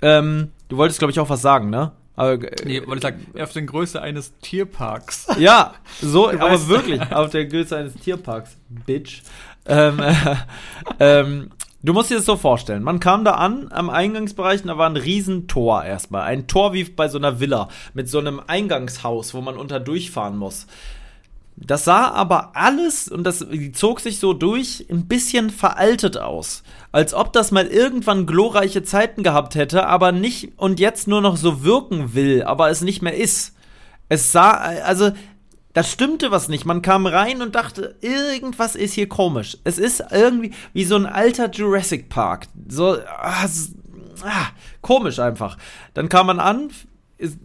[0.00, 1.92] Ähm, du wolltest, glaube ich, auch was sagen, ne?
[2.14, 5.26] Aber, äh, Nee, wollte ich sagen, auf der Größe eines Tierparks.
[5.38, 9.22] ja, so, aber weißt- wirklich, auf der Größe eines Tierparks, Bitch.
[9.66, 10.14] Ähm, äh,
[11.00, 11.50] ähm,
[11.82, 12.82] du musst dir das so vorstellen.
[12.82, 16.22] Man kam da an, am Eingangsbereich, und da war ein Riesentor erstmal.
[16.22, 20.36] Ein Tor wie bei so einer Villa, mit so einem Eingangshaus, wo man unter durchfahren
[20.36, 20.66] muss.
[21.56, 26.62] Das sah aber alles, und das zog sich so durch, ein bisschen veraltet aus.
[26.92, 31.36] Als ob das mal irgendwann glorreiche Zeiten gehabt hätte, aber nicht und jetzt nur noch
[31.36, 33.54] so wirken will, aber es nicht mehr ist.
[34.08, 35.12] Es sah, also,
[35.72, 36.64] da stimmte was nicht.
[36.64, 39.58] Man kam rein und dachte, irgendwas ist hier komisch.
[39.64, 42.46] Es ist irgendwie wie so ein alter Jurassic Park.
[42.68, 43.46] So, ah,
[44.22, 44.46] ah,
[44.82, 45.56] komisch einfach.
[45.94, 46.70] Dann kam man an,
[47.16, 47.38] ist,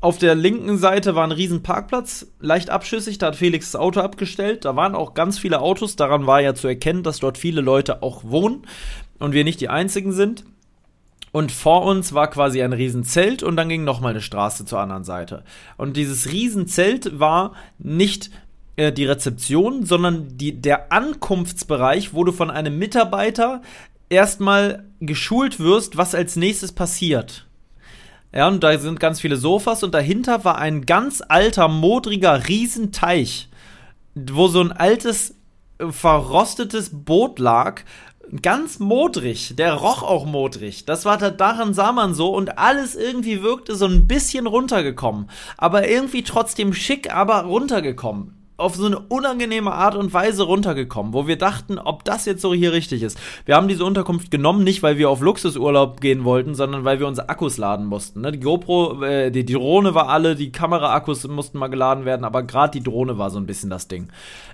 [0.00, 4.00] auf der linken Seite war ein riesen Parkplatz, leicht abschüssig, da hat Felix das Auto
[4.00, 4.64] abgestellt.
[4.64, 8.02] Da waren auch ganz viele Autos, daran war ja zu erkennen, dass dort viele Leute
[8.02, 8.66] auch wohnen
[9.18, 10.44] und wir nicht die einzigen sind.
[11.34, 15.02] Und vor uns war quasi ein Riesenzelt und dann ging nochmal eine Straße zur anderen
[15.02, 15.42] Seite.
[15.76, 18.30] Und dieses Riesenzelt war nicht
[18.76, 23.62] äh, die Rezeption, sondern die, der Ankunftsbereich, wo du von einem Mitarbeiter
[24.08, 27.48] erstmal geschult wirst, was als nächstes passiert.
[28.32, 33.48] Ja, und da sind ganz viele Sofas und dahinter war ein ganz alter, modriger Riesenteich,
[34.14, 35.34] wo so ein altes,
[35.90, 37.82] verrostetes Boot lag.
[38.42, 40.84] Ganz modrig, der roch auch modrig.
[40.84, 45.28] Das war da, daran sah man so und alles irgendwie wirkte so ein bisschen runtergekommen.
[45.56, 48.34] Aber irgendwie trotzdem schick, aber runtergekommen.
[48.56, 52.54] Auf so eine unangenehme Art und Weise runtergekommen, wo wir dachten, ob das jetzt so
[52.54, 53.18] hier richtig ist.
[53.46, 57.08] Wir haben diese Unterkunft genommen, nicht weil wir auf Luxusurlaub gehen wollten, sondern weil wir
[57.08, 58.20] unsere Akkus laden mussten.
[58.20, 58.30] Ne?
[58.30, 62.78] Die GoPro, äh, die, Drohne war alle, die Kameraakkus mussten mal geladen werden, aber gerade
[62.78, 64.04] die Drohne war so ein bisschen das Ding.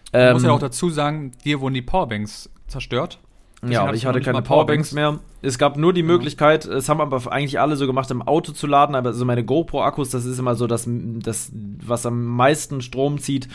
[0.07, 3.19] Ich Ähm, muss ja auch dazu sagen, dir wurden die Powerbanks zerstört.
[3.62, 5.18] Deswegen ja, und ich hatte keine Powerbanks mehr.
[5.42, 8.66] Es gab nur die Möglichkeit, es haben aber eigentlich alle so gemacht, im Auto zu
[8.66, 13.18] laden, aber so meine GoPro-Akkus, das ist immer so das, das, was am meisten Strom
[13.18, 13.49] zieht.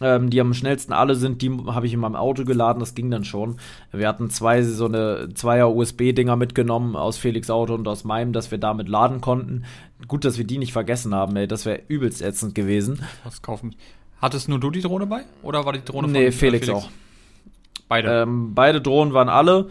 [0.00, 3.10] Ähm, die am schnellsten alle sind, die habe ich in meinem Auto geladen, das ging
[3.10, 3.56] dann schon.
[3.92, 8.50] Wir hatten zwei, so eine Zweier USB-Dinger mitgenommen aus Felix Auto und aus meinem, dass
[8.50, 9.64] wir damit laden konnten.
[10.08, 13.02] Gut, dass wir die nicht vergessen haben, ey, das wäre übelst ätzend gewesen.
[13.22, 13.76] Was kaufen.
[14.20, 15.22] Hattest nur du die Drohne bei?
[15.42, 16.88] Oder war die Drohne Nee, äh, Felix auch.
[17.92, 18.22] Beide.
[18.22, 19.68] Ähm, beide Drohnen waren alle.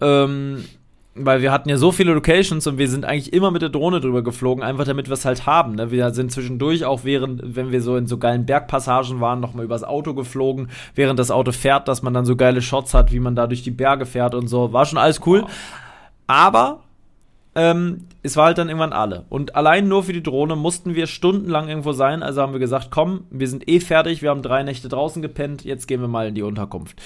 [0.00, 0.64] Ähm,
[1.16, 4.00] weil wir hatten ja so viele Locations und wir sind eigentlich immer mit der Drohne
[4.00, 5.76] drüber geflogen, einfach damit wir es halt haben.
[5.76, 5.90] Ne?
[5.90, 9.84] Wir sind zwischendurch auch während, wenn wir so in so geilen Bergpassagen waren, nochmal übers
[9.84, 13.36] Auto geflogen, während das Auto fährt, dass man dann so geile Shots hat, wie man
[13.36, 14.72] da durch die Berge fährt und so.
[14.72, 15.42] War schon alles cool.
[15.42, 15.50] Wow.
[16.26, 16.83] Aber
[17.54, 19.26] ähm, es war halt dann irgendwann alle.
[19.28, 22.22] Und allein nur für die Drohne mussten wir stundenlang irgendwo sein.
[22.22, 25.64] Also haben wir gesagt, komm, wir sind eh fertig, wir haben drei Nächte draußen gepennt,
[25.64, 27.00] jetzt gehen wir mal in die Unterkunft.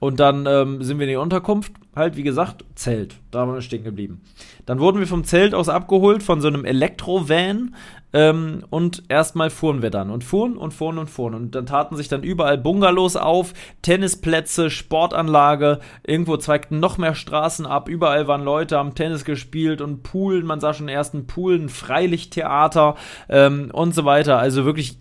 [0.00, 3.16] Und dann ähm, sind wir in die Unterkunft, halt wie gesagt, Zelt.
[3.30, 4.22] Da waren wir stehen geblieben.
[4.66, 7.74] Dann wurden wir vom Zelt aus abgeholt von so einem Elektrovan
[8.12, 11.34] ähm, und erstmal fuhren wir dann und fuhren und fuhren und fuhren.
[11.34, 17.66] Und dann taten sich dann überall Bungalows auf, Tennisplätze, Sportanlage, irgendwo zweigten noch mehr Straßen
[17.66, 21.58] ab, überall waren Leute, haben Tennis gespielt und Pool, man sah schon erst einen Pool,
[21.58, 22.96] ein Freilichttheater
[23.28, 24.38] ähm, und so weiter.
[24.38, 24.98] Also wirklich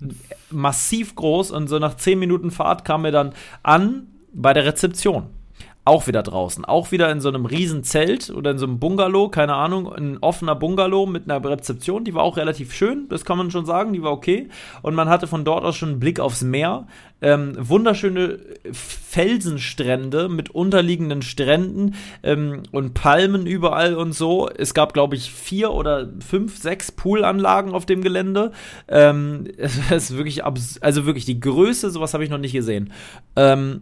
[0.50, 5.41] massiv groß und so nach 10 Minuten Fahrt kamen wir dann an bei der Rezeption.
[5.84, 6.64] Auch wieder draußen.
[6.64, 10.20] Auch wieder in so einem riesen Zelt oder in so einem Bungalow, keine Ahnung, ein
[10.22, 13.92] offener Bungalow mit einer Rezeption, die war auch relativ schön, das kann man schon sagen,
[13.92, 14.50] die war okay.
[14.84, 16.88] Und man hatte von dort aus schon einen Blick aufs Meer.
[17.24, 18.40] Ähm, wunderschöne
[18.72, 24.50] Felsenstrände mit unterliegenden Stränden ähm, und Palmen überall und so.
[24.50, 28.52] Es gab, glaube ich, vier oder fünf, sechs Poolanlagen auf dem Gelände.
[28.88, 32.92] Ähm, es ist wirklich, also wirklich die Größe, sowas habe ich noch nicht gesehen.
[33.36, 33.82] Ähm,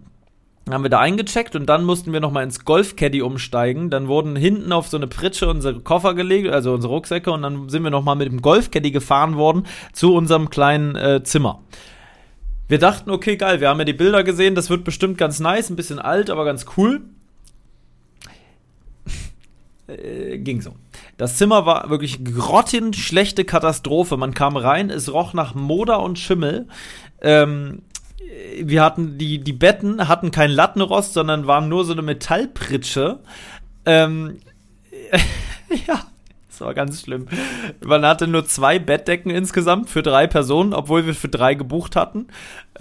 [0.73, 3.89] haben wir da eingecheckt und dann mussten wir nochmal ins Golfcaddy umsteigen.
[3.89, 7.69] Dann wurden hinten auf so eine Pritsche unsere Koffer gelegt, also unsere Rucksäcke und dann
[7.69, 11.62] sind wir nochmal mit dem Golfcaddy gefahren worden zu unserem kleinen äh, Zimmer.
[12.67, 15.69] Wir dachten, okay, geil, wir haben ja die Bilder gesehen, das wird bestimmt ganz nice,
[15.69, 17.01] ein bisschen alt, aber ganz cool.
[19.89, 20.75] äh, ging so.
[21.17, 24.17] Das Zimmer war wirklich grottenschlechte Katastrophe.
[24.17, 26.67] Man kam rein, es roch nach Moder und Schimmel.
[27.21, 27.82] Ähm,
[28.62, 33.19] wir hatten die, die Betten hatten kein Lattenrost, sondern waren nur so eine Metallpritsche.
[33.86, 34.39] Ähm,
[35.88, 36.03] ja,
[36.59, 37.25] das war ganz schlimm.
[37.85, 42.27] Man hatte nur zwei Bettdecken insgesamt für drei Personen, obwohl wir für drei gebucht hatten.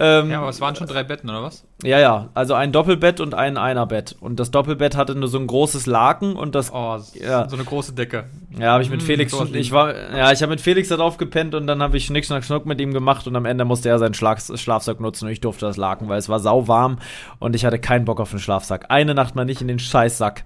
[0.01, 1.65] Ähm, ja, aber es waren schon drei Betten, oder was?
[1.83, 2.29] Ja, ja.
[2.33, 4.15] Also ein Doppelbett und ein Einerbett.
[4.19, 6.73] Und das Doppelbett hatte nur so ein großes Laken und das.
[6.73, 7.47] Oh, ja.
[7.47, 8.25] so eine große Decke.
[8.57, 9.31] Ja, habe ich mit mmh, Felix.
[9.31, 12.05] So ich war, ja, ich habe mit Felix da drauf gepennt und dann habe ich
[12.05, 15.25] Schnick, Schnack, Schnuck mit ihm gemacht und am Ende musste er seinen Schlag, Schlafsack nutzen
[15.25, 16.99] und ich durfte das Laken, weil es war sau warm
[17.39, 18.85] und ich hatte keinen Bock auf den Schlafsack.
[18.89, 20.43] Eine Nacht mal nicht in den Scheißsack.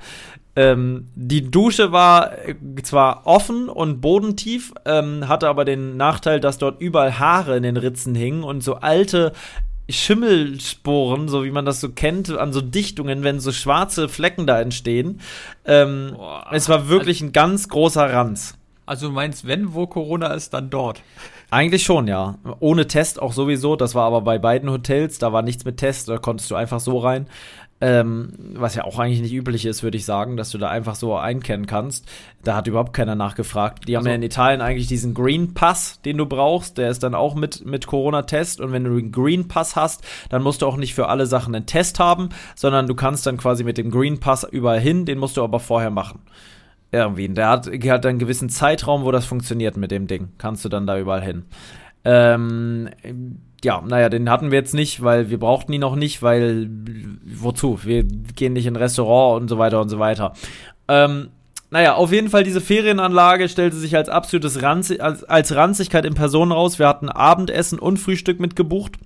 [0.56, 6.60] Ähm, die Dusche war äh, zwar offen und bodentief, ähm, hatte aber den Nachteil, dass
[6.60, 9.34] dort überall Haare in den Ritzen hingen und so alte
[9.90, 14.62] Schimmelsporen, so wie man das so kennt, an so Dichtungen, wenn so schwarze Flecken da
[14.62, 15.20] entstehen.
[15.66, 16.16] Ähm,
[16.52, 18.56] es war wirklich also, ein ganz großer Ranz.
[18.86, 21.02] Also du meinst, wenn wo Corona ist, dann dort?
[21.50, 22.40] Eigentlich schon, ja.
[22.60, 23.76] Ohne Test auch sowieso.
[23.76, 26.80] Das war aber bei beiden Hotels, da war nichts mit Test, da konntest du einfach
[26.80, 27.28] so rein.
[27.86, 30.96] Ähm, was ja auch eigentlich nicht üblich ist, würde ich sagen, dass du da einfach
[30.96, 32.10] so einkennen kannst.
[32.42, 33.90] Da hat überhaupt keiner nachgefragt.
[33.90, 36.78] Die haben also, ja in Italien eigentlich diesen Green Pass, den du brauchst.
[36.78, 38.62] Der ist dann auch mit, mit Corona-Test.
[38.62, 41.54] Und wenn du den Green Pass hast, dann musst du auch nicht für alle Sachen
[41.54, 45.06] einen Test haben, sondern du kannst dann quasi mit dem Green Pass überall hin.
[45.06, 46.22] Den musst du aber vorher machen.
[46.94, 47.28] Irgendwie.
[47.28, 50.30] Der hat, hat einen gewissen Zeitraum, wo das funktioniert mit dem Ding.
[50.38, 51.44] Kannst du dann da überall hin.
[52.06, 52.90] Ähm,
[53.64, 56.70] ja, naja, den hatten wir jetzt nicht, weil wir brauchten ihn noch nicht, weil
[57.44, 57.80] wozu?
[57.84, 60.34] Wir gehen nicht in ein Restaurant und so weiter und so weiter.
[60.88, 61.30] Ähm,
[61.70, 66.14] naja, auf jeden Fall diese Ferienanlage stellte sich als absolutes Ranz als, als Ranzigkeit in
[66.14, 66.78] Person raus.
[66.78, 68.98] Wir hatten Abendessen und Frühstück mitgebucht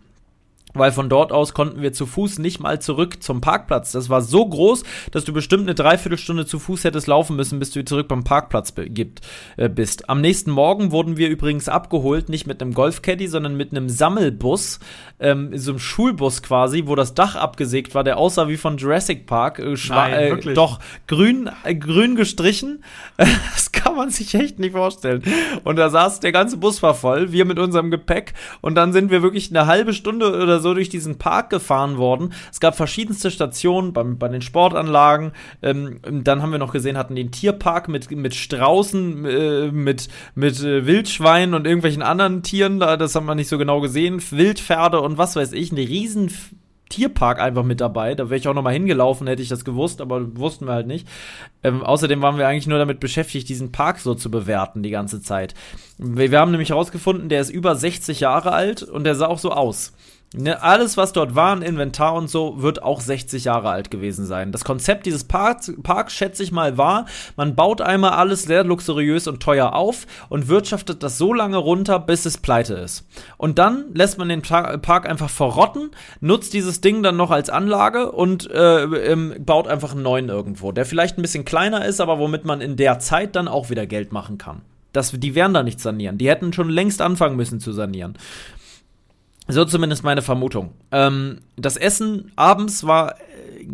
[0.77, 3.91] weil von dort aus konnten wir zu Fuß nicht mal zurück zum Parkplatz.
[3.91, 7.71] Das war so groß, dass du bestimmt eine Dreiviertelstunde zu Fuß hättest laufen müssen, bis
[7.71, 9.21] du zurück beim Parkplatz gibt,
[9.57, 10.09] äh, bist.
[10.09, 14.79] Am nächsten Morgen wurden wir übrigens abgeholt, nicht mit einem Golfcaddy, sondern mit einem Sammelbus,
[15.19, 19.25] ähm, so einem Schulbus quasi, wo das Dach abgesägt war, der aussah wie von Jurassic
[19.25, 19.59] Park.
[19.59, 20.53] Äh, Nein, äh?
[20.53, 22.83] Doch, grün, äh, grün gestrichen.
[23.17, 25.23] das kann man sich echt nicht vorstellen.
[25.63, 29.11] Und da saß, der ganze Bus war voll, wir mit unserem Gepäck und dann sind
[29.11, 32.33] wir wirklich eine halbe Stunde oder so so durch diesen Park gefahren worden.
[32.51, 35.31] Es gab verschiedenste Stationen beim, bei den Sportanlagen.
[35.61, 40.61] Ähm, dann haben wir noch gesehen, hatten den Tierpark mit, mit Straußen, äh, mit, mit
[40.61, 42.79] äh, Wildschweinen und irgendwelchen anderen Tieren.
[42.79, 44.21] Das haben wir nicht so genau gesehen.
[44.31, 45.71] Wildpferde und was weiß ich.
[45.71, 46.31] Eine riesen
[46.89, 48.15] Tierpark einfach mit dabei.
[48.15, 50.87] Da wäre ich auch noch mal hingelaufen, hätte ich das gewusst, aber wussten wir halt
[50.87, 51.07] nicht.
[51.63, 55.21] Ähm, außerdem waren wir eigentlich nur damit beschäftigt, diesen Park so zu bewerten die ganze
[55.21, 55.53] Zeit.
[55.97, 59.39] Wir, wir haben nämlich herausgefunden, der ist über 60 Jahre alt und der sah auch
[59.39, 59.93] so aus.
[60.35, 64.25] Ne, alles, was dort war, ein Inventar und so, wird auch 60 Jahre alt gewesen
[64.25, 64.51] sein.
[64.51, 67.05] Das Konzept dieses Parks, Parks, schätze ich mal, war,
[67.37, 71.97] man baut einmal alles sehr luxuriös und teuer auf und wirtschaftet das so lange runter,
[71.99, 73.07] bis es pleite ist.
[73.37, 78.11] Und dann lässt man den Park einfach verrotten, nutzt dieses Ding dann noch als Anlage
[78.11, 82.19] und äh, ähm, baut einfach einen neuen irgendwo, der vielleicht ein bisschen kleiner ist, aber
[82.19, 84.61] womit man in der Zeit dann auch wieder Geld machen kann.
[84.97, 86.17] Das, die werden da nicht sanieren.
[86.17, 88.17] Die hätten schon längst anfangen müssen zu sanieren.
[89.47, 90.73] So zumindest meine Vermutung.
[90.91, 93.67] Ähm, das Essen abends war, äh,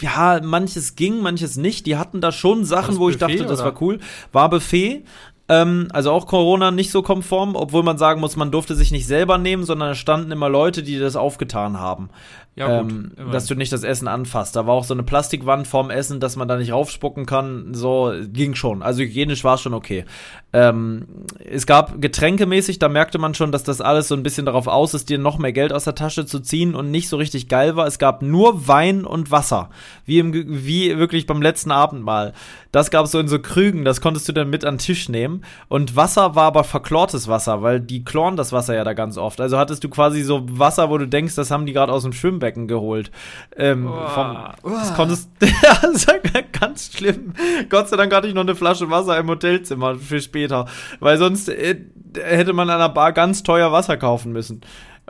[0.00, 1.86] ja, manches ging, manches nicht.
[1.86, 3.46] Die hatten da schon Sachen, wo ich dachte, oder?
[3.46, 4.00] das war cool.
[4.32, 5.04] War Buffet.
[5.48, 9.06] Ähm, also auch Corona nicht so konform, obwohl man sagen muss, man durfte sich nicht
[9.06, 12.10] selber nehmen, sondern es standen immer Leute, die das aufgetan haben.
[12.56, 14.56] Ja, gut, ähm, dass du nicht das Essen anfasst.
[14.56, 17.74] Da war auch so eine Plastikwand vorm Essen, dass man da nicht raufspucken kann.
[17.74, 18.82] So ging schon.
[18.82, 20.06] Also hygienisch war es schon okay.
[20.54, 21.06] Ähm,
[21.44, 24.94] es gab getränkemäßig, da merkte man schon, dass das alles so ein bisschen darauf aus
[24.94, 27.76] ist, dir noch mehr Geld aus der Tasche zu ziehen und nicht so richtig geil
[27.76, 27.86] war.
[27.86, 29.68] Es gab nur Wein und Wasser.
[30.06, 32.32] Wie, im, wie wirklich beim letzten Abendmahl.
[32.76, 35.08] Das gab es so in so Krügen, das konntest du dann mit an den Tisch
[35.08, 35.42] nehmen.
[35.68, 39.40] Und Wasser war aber verklortes Wasser, weil die kloren das Wasser ja da ganz oft.
[39.40, 42.12] Also hattest du quasi so Wasser, wo du denkst, das haben die gerade aus dem
[42.12, 43.10] Schwimmbecken geholt.
[43.56, 44.54] Ähm, Uah.
[44.60, 47.32] vom, das konntest, ja, das ja ganz schlimm.
[47.70, 50.66] Gott sei Dank hatte ich noch eine Flasche Wasser im Hotelzimmer für später,
[51.00, 51.80] weil sonst äh,
[52.12, 54.60] hätte man an der Bar ganz teuer Wasser kaufen müssen.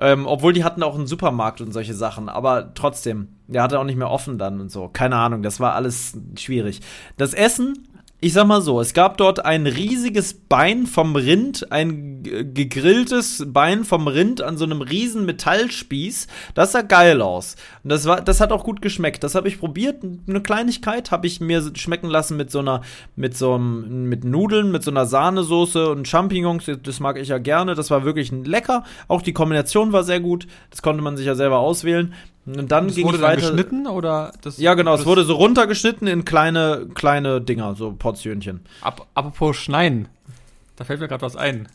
[0.00, 3.84] Ähm, obwohl die hatten auch einen Supermarkt und solche Sachen, aber trotzdem, der hatte auch
[3.84, 4.88] nicht mehr offen dann und so.
[4.88, 6.80] Keine Ahnung, das war alles schwierig.
[7.16, 12.22] Das Essen, ich sag mal so, es gab dort ein riesiges Bein vom Rind, ein
[12.22, 16.26] gegrilltes Bein vom Rind an so einem riesen Metallspieß.
[16.54, 17.56] Das sah geil aus.
[17.84, 19.22] Und das war, das hat auch gut geschmeckt.
[19.22, 20.02] Das habe ich probiert.
[20.02, 22.80] Eine Kleinigkeit habe ich mir schmecken lassen mit so einer,
[23.16, 26.70] mit so einem, mit Nudeln, mit so einer Sahnesoße und Champignons.
[26.82, 27.74] Das mag ich ja gerne.
[27.74, 28.82] Das war wirklich lecker.
[29.08, 30.46] Auch die Kombination war sehr gut.
[30.70, 32.14] Das konnte man sich ja selber auswählen.
[32.46, 33.40] Und dann Das ging wurde ich weiter.
[33.40, 34.58] geschnitten oder das?
[34.58, 38.60] Ja, genau, es das- wurde so runtergeschnitten in kleine, kleine Dinger, so Portionchen.
[38.82, 40.08] Ap apropos Schneiden.
[40.76, 41.68] Da fällt mir gerade was ein.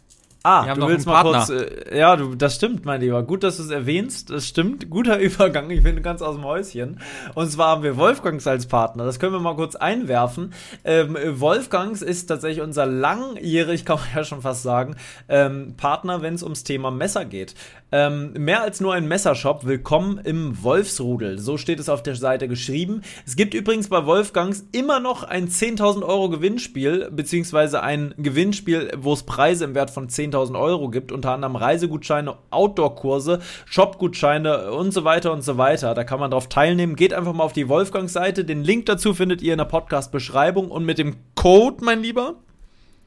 [0.44, 1.50] Ah, du willst mal kurz.
[1.50, 3.22] Äh, ja, du, das stimmt, mein Lieber.
[3.22, 4.32] Gut, dass du es erwähnst.
[4.32, 4.90] Das stimmt.
[4.90, 5.70] Guter Übergang.
[5.70, 7.00] Ich bin ganz aus dem Häuschen.
[7.36, 9.06] Und zwar haben wir Wolfgangs als Partner.
[9.06, 10.54] Das können wir mal kurz einwerfen.
[10.84, 14.96] Ähm, Wolfgangs ist tatsächlich unser langjährig, kann man ja schon fast sagen,
[15.30, 17.54] ähm, Partner, wenn es ums Thema Messer geht.
[17.94, 19.66] Ähm, mehr als nur ein Messershop.
[19.66, 21.40] Willkommen im Wolfsrudel.
[21.40, 23.02] So steht es auf der Seite geschrieben.
[23.26, 29.12] Es gibt übrigens bei Wolfgangs immer noch ein 10.000 Euro Gewinnspiel, beziehungsweise ein Gewinnspiel, wo
[29.12, 31.12] es Preise im Wert von 10.000 Euro gibt.
[31.12, 35.94] Unter anderem Reisegutscheine, Outdoor-Kurse, Shopgutscheine und so weiter und so weiter.
[35.94, 36.96] Da kann man drauf teilnehmen.
[36.96, 38.46] Geht einfach mal auf die Wolfgangs-Seite.
[38.46, 40.72] Den Link dazu findet ihr in der Podcast-Beschreibung.
[40.72, 42.36] Und mit dem Code, mein Lieber,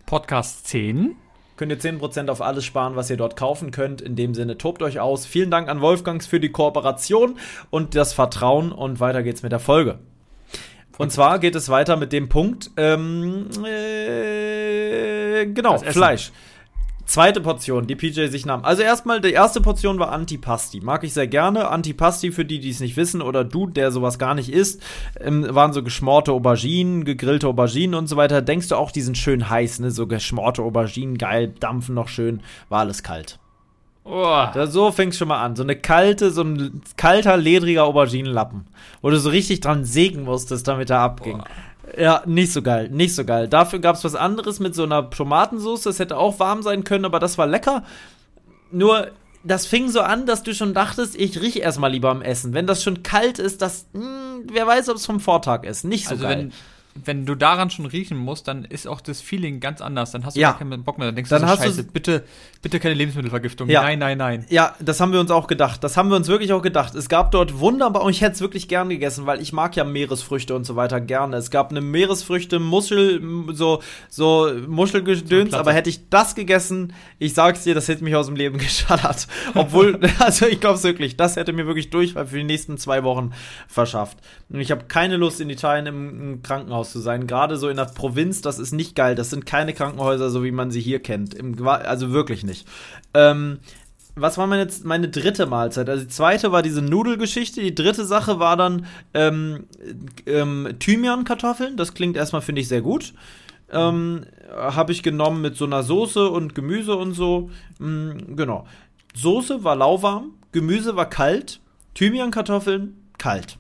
[0.04, 1.16] Podcast 10.
[1.56, 4.00] könnt ihr 10% auf alles sparen, was ihr dort kaufen könnt.
[4.00, 5.26] In dem Sinne, tobt euch aus.
[5.26, 7.38] Vielen Dank an Wolfgangs für die Kooperation
[7.70, 8.72] und das Vertrauen.
[8.72, 9.98] Und weiter geht's mit der Folge.
[10.98, 15.78] Und zwar geht es weiter mit dem Punkt, ähm, äh, genau.
[15.78, 16.30] Fleisch.
[17.06, 18.64] Zweite Portion, die PJ sich nahm.
[18.64, 20.80] Also erstmal, die erste Portion war Antipasti.
[20.80, 21.68] Mag ich sehr gerne.
[21.68, 24.82] Antipasti, für die, die es nicht wissen, oder du, der sowas gar nicht isst,
[25.20, 28.40] ähm, waren so geschmorte Auberginen, gegrillte Auberginen und so weiter.
[28.40, 29.90] Denkst du auch, die sind schön heiß, ne?
[29.90, 32.40] So geschmorte Auberginen, geil, dampfen noch schön.
[32.70, 33.38] War alles kalt.
[34.04, 34.46] Oh.
[34.52, 35.56] Da, so fängst schon mal an.
[35.56, 38.66] So eine kalte, so ein kalter, ledriger Auberginenlappen.
[39.02, 41.42] Wo du so richtig dran sägen musstest, damit er abging.
[41.98, 43.48] Ja, nicht so geil, nicht so geil.
[43.48, 45.82] Dafür gab es was anderes mit so einer Tomatensauce.
[45.82, 47.84] Das hätte auch warm sein können, aber das war lecker.
[48.70, 49.08] Nur,
[49.44, 52.54] das fing so an, dass du schon dachtest, ich riech erstmal lieber am Essen.
[52.54, 55.84] Wenn das schon kalt ist, das, mh, wer weiß, ob es vom Vortag ist.
[55.84, 56.38] Nicht so Also geil.
[56.38, 56.52] wenn,
[56.94, 60.12] wenn du daran schon riechen musst, dann ist auch das Feeling ganz anders.
[60.12, 60.50] Dann hast du Ja.
[60.50, 61.09] gar keinen Bock mehr.
[61.09, 62.24] Dann denkst Dann du so, hast du- scheiße, bitte,
[62.62, 63.68] bitte keine Lebensmittelvergiftung.
[63.68, 63.83] Ja.
[63.83, 64.46] Nein, nein, nein.
[64.48, 65.83] Ja, das haben wir uns auch gedacht.
[65.83, 66.94] Das haben wir uns wirklich auch gedacht.
[66.94, 69.85] Es gab dort wunderbar, und ich hätte es wirklich gern gegessen, weil ich mag ja
[69.85, 71.37] Meeresfrüchte und so weiter gerne.
[71.37, 73.20] Es gab eine Meeresfrüchte, Muschel,
[73.52, 75.61] so, so Muschelgedöns, Platte.
[75.61, 79.26] aber hätte ich das gegessen, ich sag's dir, das hätte mich aus dem Leben geschattert.
[79.54, 83.33] Obwohl, also ich glaub's wirklich, das hätte mir wirklich Durchfall für die nächsten zwei Wochen
[83.66, 84.18] verschafft.
[84.48, 87.26] Und ich habe keine Lust, in Italien im, im Krankenhaus zu sein.
[87.26, 89.14] Gerade so in der Provinz, das ist nicht geil.
[89.14, 91.34] Das sind keine Krankenhäuser, so wie man sie hier kennt.
[91.34, 92.66] Im, also wirklich nicht.
[93.12, 93.58] Ähm,
[94.16, 95.88] was war meine, meine dritte Mahlzeit?
[95.88, 99.64] Also die zweite war diese Nudelgeschichte, die dritte Sache war dann ähm,
[100.26, 101.76] ähm, Thymian-Kartoffeln.
[101.76, 103.12] Das klingt erstmal, finde ich, sehr gut.
[103.72, 107.50] Ähm, Habe ich genommen mit so einer Soße und Gemüse und so.
[107.78, 108.66] Mm, genau.
[109.14, 111.60] Soße war lauwarm, Gemüse war kalt,
[111.94, 113.58] Thymian-Kartoffeln kalt.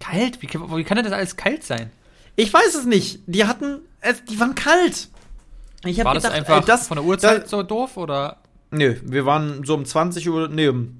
[0.00, 0.42] Kalt?
[0.42, 1.90] Wie, wie kann denn das alles kalt sein?
[2.36, 3.20] Ich weiß es nicht.
[3.26, 5.08] Die hatten, es, die waren kalt.
[5.84, 8.38] Ich hab War das gedacht, einfach ey, das, von der Uhrzeit da- so doof oder?
[8.70, 10.98] Nö, wir waren so um 20 Uhr, nee, um,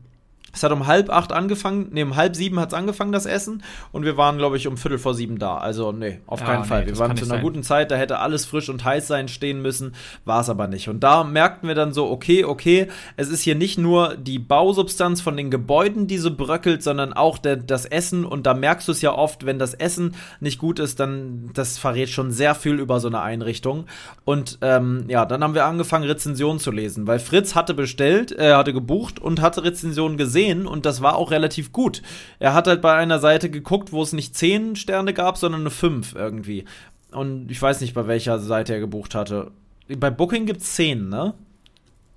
[0.55, 3.63] es hat um halb acht angefangen, nee, um halb sieben hat's angefangen, das Essen.
[3.93, 5.59] Und wir waren, glaube ich, um Viertel vor sieben da.
[5.59, 6.87] Also, nee, auf Ja, keinen nee, Fall.
[6.87, 7.43] Wir waren zu einer sein.
[7.43, 10.89] guten Zeit, da hätte alles frisch und heiß sein stehen müssen, war es aber nicht.
[10.89, 15.21] Und da merkten wir dann so, okay, okay, es ist hier nicht nur die Bausubstanz
[15.21, 18.25] von den Gebäuden, die so bröckelt, sondern auch der, das Essen.
[18.25, 21.79] Und da merkst du es ja oft, wenn das Essen nicht gut ist, dann das
[21.79, 23.87] verrät schon sehr viel über so eine Einrichtung.
[24.25, 28.57] Und ähm, ja, dann haben wir angefangen, Rezensionen zu lesen, weil Fritz hatte bestellt, er
[28.57, 32.03] hatte gebucht und hatte Rezensionen gesehen und das war auch relativ gut.
[32.39, 35.71] Er hat halt bei einer Seite geguckt, wo es nicht 10 Sterne gab, sondern eine
[35.71, 36.65] 5 irgendwie.
[37.13, 39.51] Und ich weiß nicht, bei welcher Seite er gebucht hatte.
[39.89, 41.35] Bei Booking gibt's 10, ne?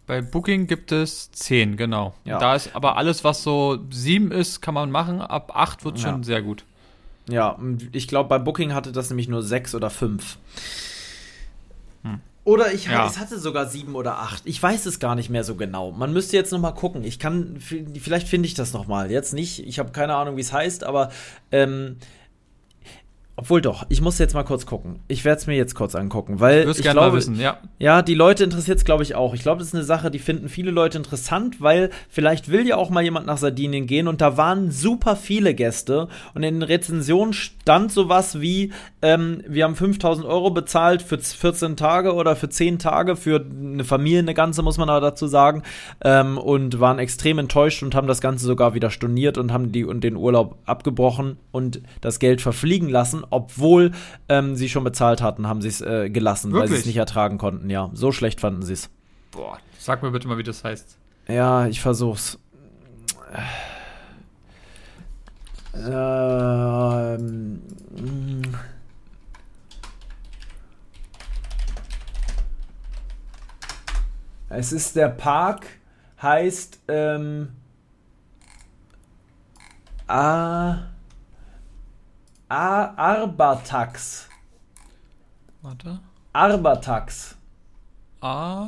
[0.06, 2.14] Bei Booking gibt es 10, genau.
[2.24, 2.40] Ja.
[2.40, 5.22] Da ist aber alles, was so 7 ist, kann man machen.
[5.22, 6.24] Ab 8 wird schon Ja.
[6.24, 6.64] sehr gut.
[7.30, 7.60] Ja,
[7.92, 10.38] ich glaube, bei Booking hatte das nämlich nur 6 oder 5.
[12.04, 12.22] Hm.
[12.48, 13.06] Oder ich Ja.
[13.06, 14.44] es hatte sogar 7 oder 8.
[14.46, 15.92] Ich weiß es gar nicht mehr so genau.
[15.92, 17.04] Man müsste jetzt noch mal gucken.
[17.04, 19.12] Ich kann, vielleicht finde ich das noch mal.
[19.12, 19.68] Jetzt nicht.
[19.68, 21.10] Ich habe keine Ahnung, wie es heißt, aber
[21.52, 21.98] ähm,
[23.40, 25.00] Obwohl doch, ich muss jetzt mal kurz gucken.
[25.08, 27.60] Ich werde es mir jetzt kurz angucken, weil ich gerne glaube, wissen, ja.
[27.78, 29.36] ja, die Leute interessiert es, glaube ich, auch.
[29.36, 32.78] Ich glaube, das ist eine Sache, die finden viele Leute interessant, weil vielleicht will ja
[32.78, 36.64] auch mal jemand nach Sardinien gehen und da waren super viele Gäste und in den
[36.64, 38.72] Rezensionen stand sowas wie,
[39.08, 43.86] ähm, wir haben 5000 Euro bezahlt für 14 Tage oder für 10 Tage, für eine
[43.86, 45.64] Familie, eine ganze, muss man aber dazu sagen,
[46.04, 49.86] ähm, und waren extrem enttäuscht und haben das Ganze sogar wieder storniert und haben die
[49.86, 53.92] und den Urlaub abgebrochen und das Geld verfliegen lassen, obwohl
[54.28, 56.88] ähm, sie schon bezahlt hatten, haben sie es äh, gelassen, weil sie es Wirklich?
[56.88, 57.70] nicht ertragen konnten.
[57.70, 58.90] Ja, so schlecht fanden sie es.
[59.32, 60.98] Boah, sag mir bitte mal, wie das heißt.
[61.30, 62.40] Ja, ich versuch's.
[65.74, 67.62] Ähm,
[74.50, 75.66] es ist der Park,
[76.22, 77.50] heißt ähm,
[80.08, 80.84] A,
[82.50, 84.30] A, Arbatax.
[85.62, 86.00] Warte.
[86.34, 87.36] Arbatax.
[88.22, 88.68] A.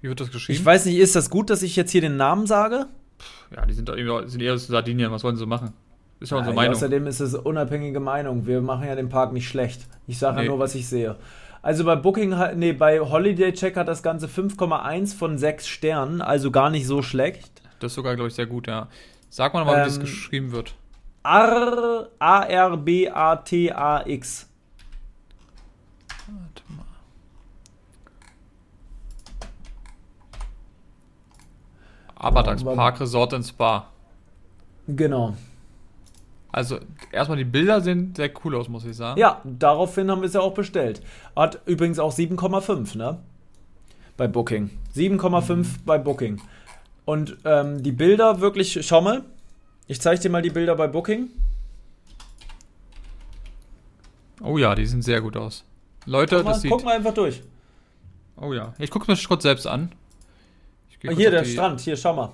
[0.00, 0.58] Wie wird das geschrieben?
[0.58, 2.86] Ich weiß nicht, ist das gut, dass ich jetzt hier den Namen sage?
[3.54, 3.90] ja, die sind,
[4.26, 5.10] sind eher aus Sardinien.
[5.10, 5.72] Was wollen sie so machen?
[6.20, 6.74] Ist ja unsere Ja, Meinung.
[6.76, 8.46] Außerdem ist es unabhängige Meinung.
[8.46, 9.86] Wir machen ja den Park nicht schlecht.
[10.06, 10.42] Ich sage Nee.
[10.42, 11.16] ja nur, was ich sehe.
[11.62, 16.50] Also bei Booking, nee, bei Holiday Check hat das Ganze 5,1 von 6 Sternen, also
[16.50, 17.62] gar nicht so schlecht.
[17.80, 18.88] Das ist sogar, glaube ich, sehr gut, ja.
[19.30, 20.74] Sag mal nochmal, wie das Ähm, geschrieben wird.
[21.24, 24.48] R A R B A T A X.
[26.26, 26.84] Warte mal.
[32.16, 33.86] Abadax Ja, aber- Park Resort and Spa.
[34.88, 35.36] Genau.
[36.50, 36.78] Also,
[37.12, 39.20] erstmal die Bilder sehen sehr cool aus, muss ich sagen.
[39.20, 41.02] Ja, daraufhin haben wir es ja auch bestellt.
[41.36, 43.18] Hat übrigens auch 7,5, ne?
[44.16, 44.70] Bei Booking.
[44.96, 46.40] 7,5 bei Booking.
[47.04, 49.24] Und ähm, die Bilder wirklich, schau mal.
[49.86, 51.28] Ich zeige dir mal die Bilder bei Booking.
[54.42, 55.64] Oh ja, die sehen sehr gut aus.
[56.06, 56.70] Leute, Guck mal, das sieht.
[56.70, 57.42] guck mal einfach durch.
[58.36, 58.72] Oh ja.
[58.78, 59.92] Ich gucke mir kurz selbst an.
[61.02, 62.32] Kurz Hier, der die- Strand, hier, schau mal.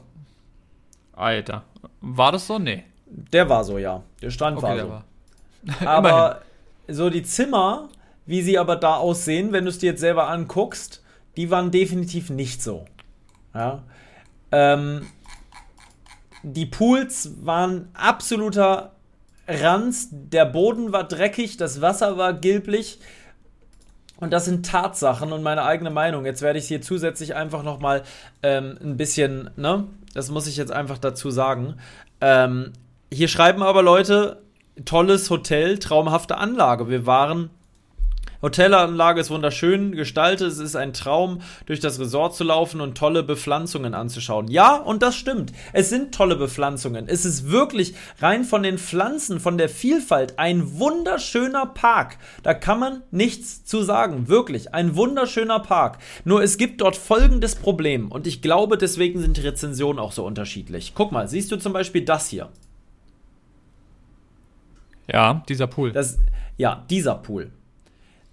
[1.12, 1.64] Alter.
[2.00, 2.58] War das so?
[2.58, 2.84] Nee.
[3.32, 4.02] Der war so, ja.
[4.20, 4.88] Der Strand Okay, war so.
[4.88, 5.04] war.
[5.88, 6.40] Aber
[6.88, 7.88] so die Zimmer,
[8.26, 11.02] wie sie aber da aussehen, wenn du es dir jetzt selber anguckst,
[11.36, 12.84] die waren definitiv nicht so.
[13.54, 13.82] Ja.
[14.52, 15.06] Ähm,
[16.42, 18.92] die Pools waren absoluter
[19.48, 22.98] Ranz, der Boden war dreckig, das Wasser war gilblich.
[24.18, 26.24] Und das sind Tatsachen und meine eigene Meinung.
[26.24, 28.04] Jetzt werde ich hier zusätzlich einfach noch mal
[28.42, 29.86] ähm, ein bisschen, ne?
[30.14, 31.74] Das muss ich jetzt einfach dazu sagen.
[32.20, 32.72] Ähm,
[33.12, 34.42] hier schreiben aber Leute,
[34.84, 36.88] tolles Hotel, traumhafte Anlage.
[36.88, 37.50] Wir waren
[38.44, 40.48] Hotelanlage ist wunderschön gestaltet.
[40.48, 44.48] Es ist ein Traum, durch das Resort zu laufen und tolle Bepflanzungen anzuschauen.
[44.48, 45.54] Ja, und das stimmt.
[45.72, 47.08] Es sind tolle Bepflanzungen.
[47.08, 52.18] Es ist wirklich rein von den Pflanzen, von der Vielfalt ein wunderschöner Park.
[52.42, 54.28] Da kann man nichts zu sagen.
[54.28, 54.74] Wirklich.
[54.74, 55.96] Ein wunderschöner Park.
[56.26, 58.12] Nur es gibt dort folgendes Problem.
[58.12, 60.92] Und ich glaube, deswegen sind die Rezensionen auch so unterschiedlich.
[60.94, 62.50] Guck mal, siehst du zum Beispiel das hier?
[65.12, 65.92] Ja, dieser Pool.
[65.92, 66.18] Das,
[66.56, 67.50] ja, dieser Pool.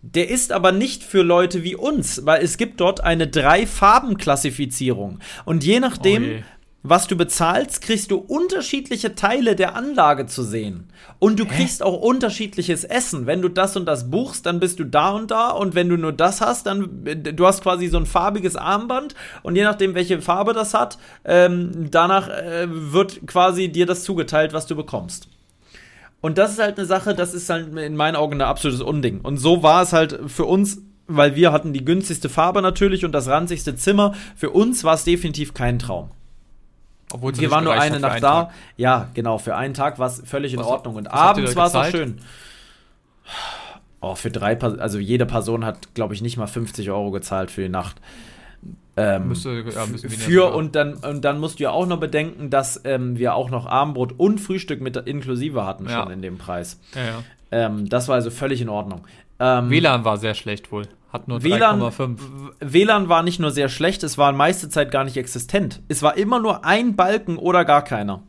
[0.03, 5.19] Der ist aber nicht für Leute wie uns, weil es gibt dort eine Drei-Farben-Klassifizierung.
[5.45, 6.43] Und je nachdem, Oh je.
[6.82, 10.88] was du bezahlst, kriegst du unterschiedliche Teile der Anlage zu sehen.
[11.19, 13.28] Und du kriegst auch unterschiedliches Essen.
[13.28, 15.51] Wenn du das und das buchst, dann bist du da und da.
[15.51, 19.13] Und wenn du nur das hast, dann du hast quasi so ein farbiges Armband.
[19.43, 24.51] Und je nachdem, welche Farbe das hat, ähm, danach äh, wird quasi dir das zugeteilt,
[24.53, 25.28] was du bekommst.
[26.22, 29.22] Und das ist halt eine Sache, das ist halt in meinen Augen ein absolutes Unding.
[29.22, 33.11] Und so war es halt für uns, weil wir hatten die günstigste Farbe natürlich und
[33.11, 34.13] das ranzigste Zimmer.
[34.36, 36.11] Für uns war es definitiv kein Traum.
[37.11, 38.43] Obwohl Wir waren nur eine Nacht da.
[38.45, 38.53] Tag.
[38.78, 40.95] Ja, genau, für einen Tag war es völlig in Was- Ordnung.
[40.95, 42.19] Und abends war es auch schön.
[43.99, 47.61] Oh, für drei also jede Person hat, glaube ich, nicht mal 50 Euro gezahlt für
[47.61, 47.97] die Nacht.
[48.97, 52.82] Ähm, Müsste, ja, für und dann und dann musst du ja auch noch bedenken, dass
[52.84, 56.03] ähm, wir auch noch Abendbrot und Frühstück mit inklusive hatten Ja.
[56.03, 56.80] schon in dem Preis.
[56.93, 57.24] Ja, ja.
[57.51, 59.01] Ähm, das war also völlig in Ordnung.
[59.39, 60.88] Ähm, WLAN war sehr schlecht wohl.
[61.12, 62.20] Hat nur WLAN, 3,5.
[62.59, 65.82] WLAN war nicht nur sehr schlecht, es war meiste Zeit gar nicht existent.
[65.88, 68.24] Es war immer nur ein Balken oder gar keiner.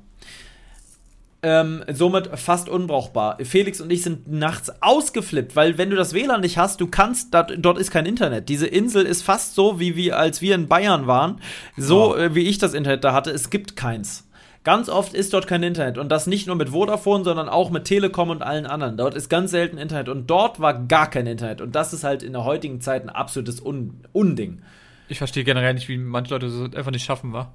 [1.45, 3.37] Ähm, somit fast unbrauchbar.
[3.43, 7.35] Felix und ich sind nachts ausgeflippt, weil wenn du das WLAN nicht hast, du kannst,
[7.35, 8.49] dat, dort ist kein Internet.
[8.49, 11.41] Diese Insel ist fast so, wie wir, als wir in Bayern waren,
[11.77, 12.15] so Oh.
[12.17, 13.31] äh, wie ich das Internet da hatte.
[13.33, 14.29] Es gibt keins.
[14.63, 17.87] Ganz oft ist dort kein Internet und das nicht nur mit Vodafone, sondern auch mit
[17.87, 18.97] Telekom und allen anderen.
[18.97, 22.23] Dort ist ganz selten Internet und dort war gar kein Internet und das ist halt
[22.23, 24.63] in der heutigen Zeit ein absolutes Un Unding.
[25.09, 27.53] Ich verstehe generell nicht, wie manche Leute so einfach nicht schaffen, wa?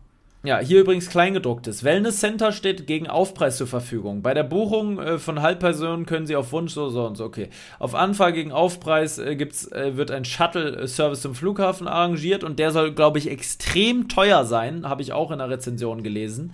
[0.47, 1.83] Ja, hier übrigens Kleingedrucktes.
[1.83, 4.21] Wellness Center steht gegen Aufpreis zur Verfügung.
[4.21, 7.49] Bei der Buchung äh, von Halbpersonen können Sie auf Wunsch so, so und so, okay.
[7.79, 12.71] Auf Anfrage gegen Aufpreis äh, gibt's, äh, wird ein Shuttle-Service zum Flughafen arrangiert und der
[12.71, 14.87] soll, glaube ich, extrem teuer sein.
[14.87, 16.53] Habe ich auch in der Rezension gelesen.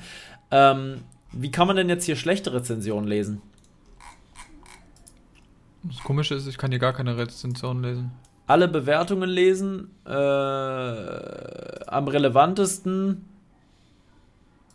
[0.49, 3.43] Ähm, wie kann man denn jetzt hier schlechte Rezensionen lesen?
[5.83, 8.11] Das Komische ist, ich kann hier gar keine Rezension lesen.
[8.47, 9.91] Alle Bewertungen lesen.
[10.07, 13.29] Äh, am relevantesten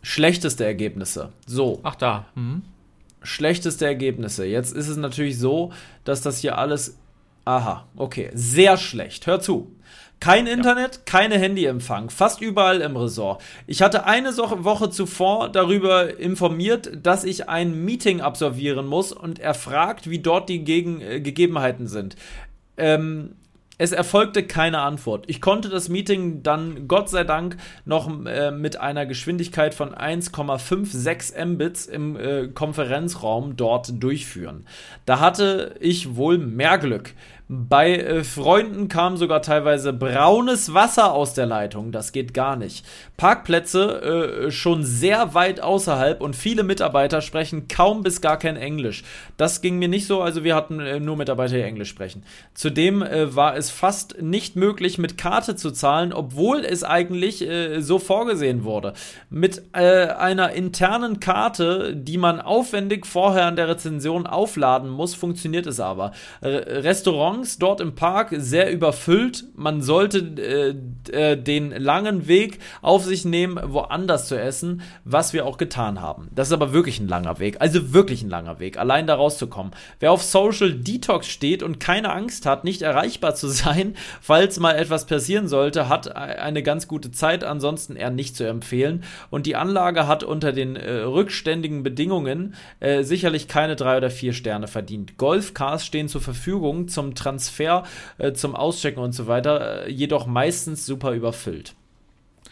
[0.01, 1.29] schlechteste Ergebnisse.
[1.45, 1.79] So.
[1.83, 2.25] Ach da.
[2.35, 2.63] Mhm.
[3.21, 4.45] Schlechteste Ergebnisse.
[4.45, 5.71] Jetzt ist es natürlich so,
[6.03, 6.97] dass das hier alles.
[7.45, 8.29] Aha, okay.
[8.33, 9.27] Sehr schlecht.
[9.27, 9.75] Hör zu.
[10.19, 11.01] Kein Internet, ja.
[11.05, 13.41] keine Handyempfang, fast überall im Resort.
[13.67, 19.53] Ich hatte eine Woche zuvor darüber informiert, dass ich ein Meeting absolvieren muss und er
[19.53, 22.17] fragt, wie dort die Gegen äh, Gegebenheiten sind.
[22.75, 23.35] Ähm,
[23.79, 25.23] es erfolgte keine Antwort.
[25.27, 27.55] Ich konnte das Meeting dann Gott sei Dank
[27.85, 34.65] noch äh, mit einer Geschwindigkeit von 1,56 Mbits im äh, Konferenzraum dort durchführen.
[35.05, 37.13] Da hatte ich wohl mehr Glück.
[37.51, 41.91] Bei äh, Freunden kam sogar teilweise braunes Wasser aus der Leitung.
[41.91, 42.85] Das geht gar nicht.
[43.17, 49.03] Parkplätze äh, schon sehr weit außerhalb und viele Mitarbeiter sprechen kaum bis gar kein Englisch.
[49.35, 52.23] Das ging mir nicht so, also wir hatten äh, nur Mitarbeiter, die Englisch sprechen.
[52.53, 57.81] Zudem äh, war es fast nicht möglich, mit Karte zu zahlen, obwohl es eigentlich äh,
[57.81, 58.93] so vorgesehen wurde.
[59.31, 65.65] Mit äh, einer internen Karte, die man aufwendig vorher an der Rezension aufladen muss, funktioniert
[65.65, 66.11] es aber.
[66.43, 69.45] Restaurants Restaurants dort im Park sehr überfüllt.
[69.55, 70.19] Man sollte
[71.09, 76.01] äh, äh, den langen Weg auf sich nehmen, woanders zu essen, was wir auch getan
[76.01, 76.29] haben.
[76.33, 77.57] Das ist aber wirklich ein langer Weg.
[77.59, 79.73] Also wirklich ein langer Weg, allein da rauszukommen.
[79.99, 84.73] Wer auf Social Detox steht und keine Angst hat, nicht erreichbar zu sein, falls mal
[84.73, 89.03] etwas passieren sollte, hat eine ganz gute Zeit, ansonsten eher nicht zu empfehlen.
[89.29, 94.33] Und die Anlage hat unter den äh, rückständigen Bedingungen äh, sicherlich keine drei oder vier
[94.33, 95.17] Sterne verdient.
[95.17, 97.83] Golfcars stehen zur Verfügung zum Transport Transfer
[98.17, 101.75] äh, zum Auschecken und so weiter, äh, jedoch meistens super überfüllt.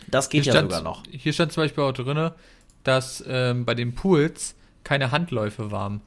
[0.07, 1.03] Das geht hier ja stand, sogar noch.
[1.11, 2.31] Hier stand zum Beispiel auch drin,
[2.83, 6.01] dass ähm, bei den Pools keine Handläufe waren.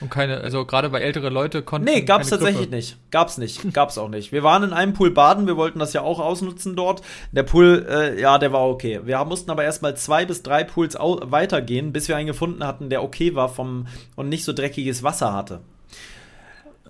[0.00, 1.84] Und keine, also gerade bei älteren Leute konnten.
[1.84, 2.74] Nee, gab's tatsächlich Griffe.
[2.74, 2.96] nicht.
[3.12, 3.72] Gab's nicht.
[3.72, 4.32] Gab's auch nicht.
[4.32, 7.02] Wir waren in einem Pool baden, wir wollten das ja auch ausnutzen dort.
[7.30, 9.00] Der Pool, äh, ja, der war okay.
[9.04, 13.04] Wir mussten aber erstmal zwei bis drei Pools weitergehen, bis wir einen gefunden hatten, der
[13.04, 15.60] okay war vom und nicht so dreckiges Wasser hatte.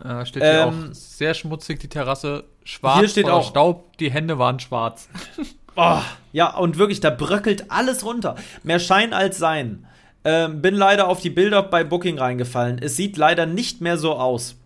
[0.03, 2.99] Äh, steht hier ähm, auch sehr schmutzig, die Terrasse schwarz.
[2.99, 5.09] Hier steht auch Staub, die Hände waren schwarz.
[5.77, 6.01] oh,
[6.33, 8.37] ja, und wirklich, da bröckelt alles runter.
[8.63, 9.87] Mehr Schein als Sein.
[10.25, 12.79] Ähm, bin leider auf die Bilder bei Booking reingefallen.
[12.79, 14.57] Es sieht leider nicht mehr so aus.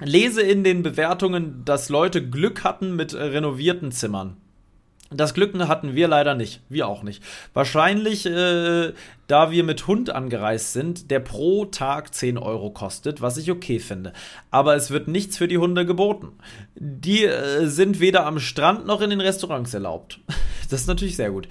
[0.00, 4.36] Lese in den Bewertungen, dass Leute Glück hatten mit renovierten Zimmern.
[5.12, 6.60] Das Glück hatten wir leider nicht.
[6.68, 7.20] Wir auch nicht.
[7.52, 8.92] Wahrscheinlich, äh,
[9.26, 13.80] da wir mit Hund angereist sind, der pro Tag 10 Euro kostet, was ich okay
[13.80, 14.12] finde.
[14.52, 16.28] Aber es wird nichts für die Hunde geboten.
[16.76, 20.20] Die äh, sind weder am Strand noch in den Restaurants erlaubt.
[20.70, 21.48] das ist natürlich sehr gut.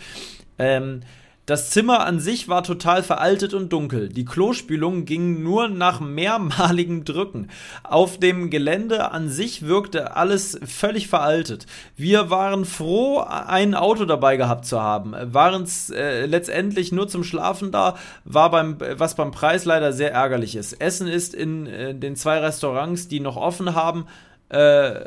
[0.57, 1.01] Ähm,
[1.49, 4.09] das Zimmer an sich war total veraltet und dunkel.
[4.09, 7.49] Die Klospülung ging nur nach mehrmaligem Drücken.
[7.83, 11.65] Auf dem Gelände an sich wirkte alles völlig veraltet.
[11.95, 15.15] Wir waren froh, ein Auto dabei gehabt zu haben.
[15.33, 17.95] Waren äh, letztendlich nur zum Schlafen da,
[18.25, 20.73] war beim, was beim Preis leider sehr ärgerlich ist.
[20.73, 24.05] Essen ist in äh, den zwei Restaurants, die noch offen haben,
[24.49, 24.99] äh,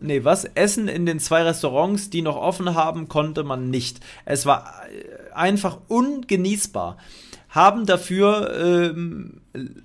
[0.00, 0.44] Nee, was?
[0.44, 4.00] Essen in den zwei Restaurants, die noch offen haben, konnte man nicht.
[4.24, 6.96] Es war äh, einfach ungenießbar.
[7.50, 9.40] Haben dafür ähm,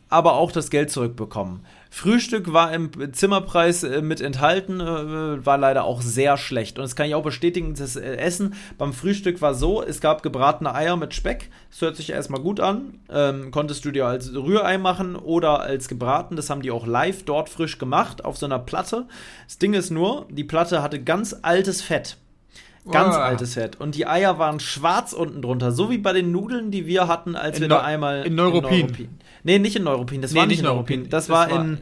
[0.10, 1.66] aber auch das Geld zurückbekommen.
[1.96, 6.78] Frühstück war im Zimmerpreis äh, mit enthalten, äh, war leider auch sehr schlecht.
[6.78, 10.22] Und das kann ich auch bestätigen, das äh, Essen beim Frühstück war so, es gab
[10.22, 13.00] gebratene Eier mit Speck, das hört sich erstmal gut an.
[13.10, 17.24] Ähm, konntest du dir als Rührei machen oder als gebraten, das haben die auch live
[17.24, 19.08] dort frisch gemacht, auf so einer Platte.
[19.48, 22.18] Das Ding ist nur, die Platte hatte ganz altes Fett.
[22.92, 23.20] Ganz oh.
[23.20, 23.80] altes Fett.
[23.80, 25.72] Und die Eier waren schwarz unten drunter.
[25.72, 28.26] So wie bei den Nudeln, die wir hatten, als in wir da einmal.
[28.26, 28.74] In Neuruppin.
[28.74, 29.10] In Neuruppin.
[29.46, 30.24] Nee, nicht in Neuruppin.
[30.24, 31.04] Das nee, war nicht in Neuruppin.
[31.04, 31.78] Das, das war, war in,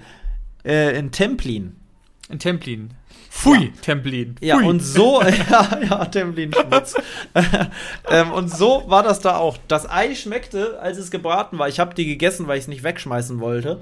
[0.66, 1.78] äh, in Templin.
[2.28, 2.91] In Templin.
[3.30, 3.72] Pfui, ja.
[3.82, 4.36] Templin.
[4.36, 4.47] Pfui.
[4.47, 6.95] Ja, und so, ja, ja, Templin Schmutz.
[8.11, 9.57] ähm, und so war das da auch.
[9.70, 11.70] Das Ei schmeckte, als es gebraten war.
[11.70, 13.82] Ich habe die gegessen, weil ich es nicht wegschmeißen wollte.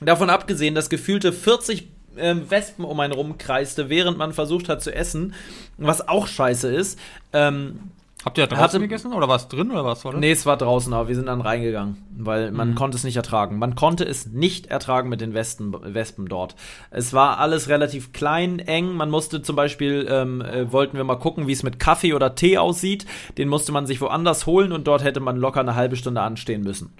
[0.00, 1.86] Davon abgesehen, dass gefühlte 40
[2.16, 5.34] ähm, Wespen um einen rumkreiste, während man versucht hat zu essen,
[5.76, 6.98] was auch scheiße ist.
[7.34, 7.90] Ähm,
[8.26, 10.04] Habt ihr da draußen Hatte- gegessen oder war es drin oder was?
[10.04, 12.74] Nee, es war draußen, aber wir sind dann reingegangen, weil man Mhm.
[12.74, 13.58] konnte es nicht ertragen.
[13.60, 16.56] Man konnte es nicht ertragen mit den Westen, Wespen dort.
[16.90, 18.92] Es war alles relativ klein, eng.
[18.94, 22.34] Man musste zum Beispiel, ähm, äh, wollten wir mal gucken, wie es mit Kaffee oder
[22.34, 23.06] Tee aussieht.
[23.38, 26.62] Den musste man sich woanders holen und dort hätte man locker eine halbe Stunde anstehen
[26.62, 26.94] müssen.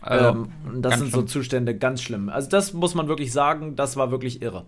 [0.00, 0.48] Also, ähm,
[0.82, 1.20] das sind schlimm.
[1.20, 2.28] so Zustände ganz schlimm.
[2.28, 4.66] Also das muss man wirklich sagen, das war wirklich irre.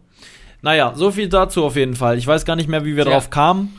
[0.63, 2.19] Naja, so viel dazu auf jeden Fall.
[2.19, 3.13] Ich weiß gar nicht mehr, wie wir Tja.
[3.15, 3.77] drauf kamen.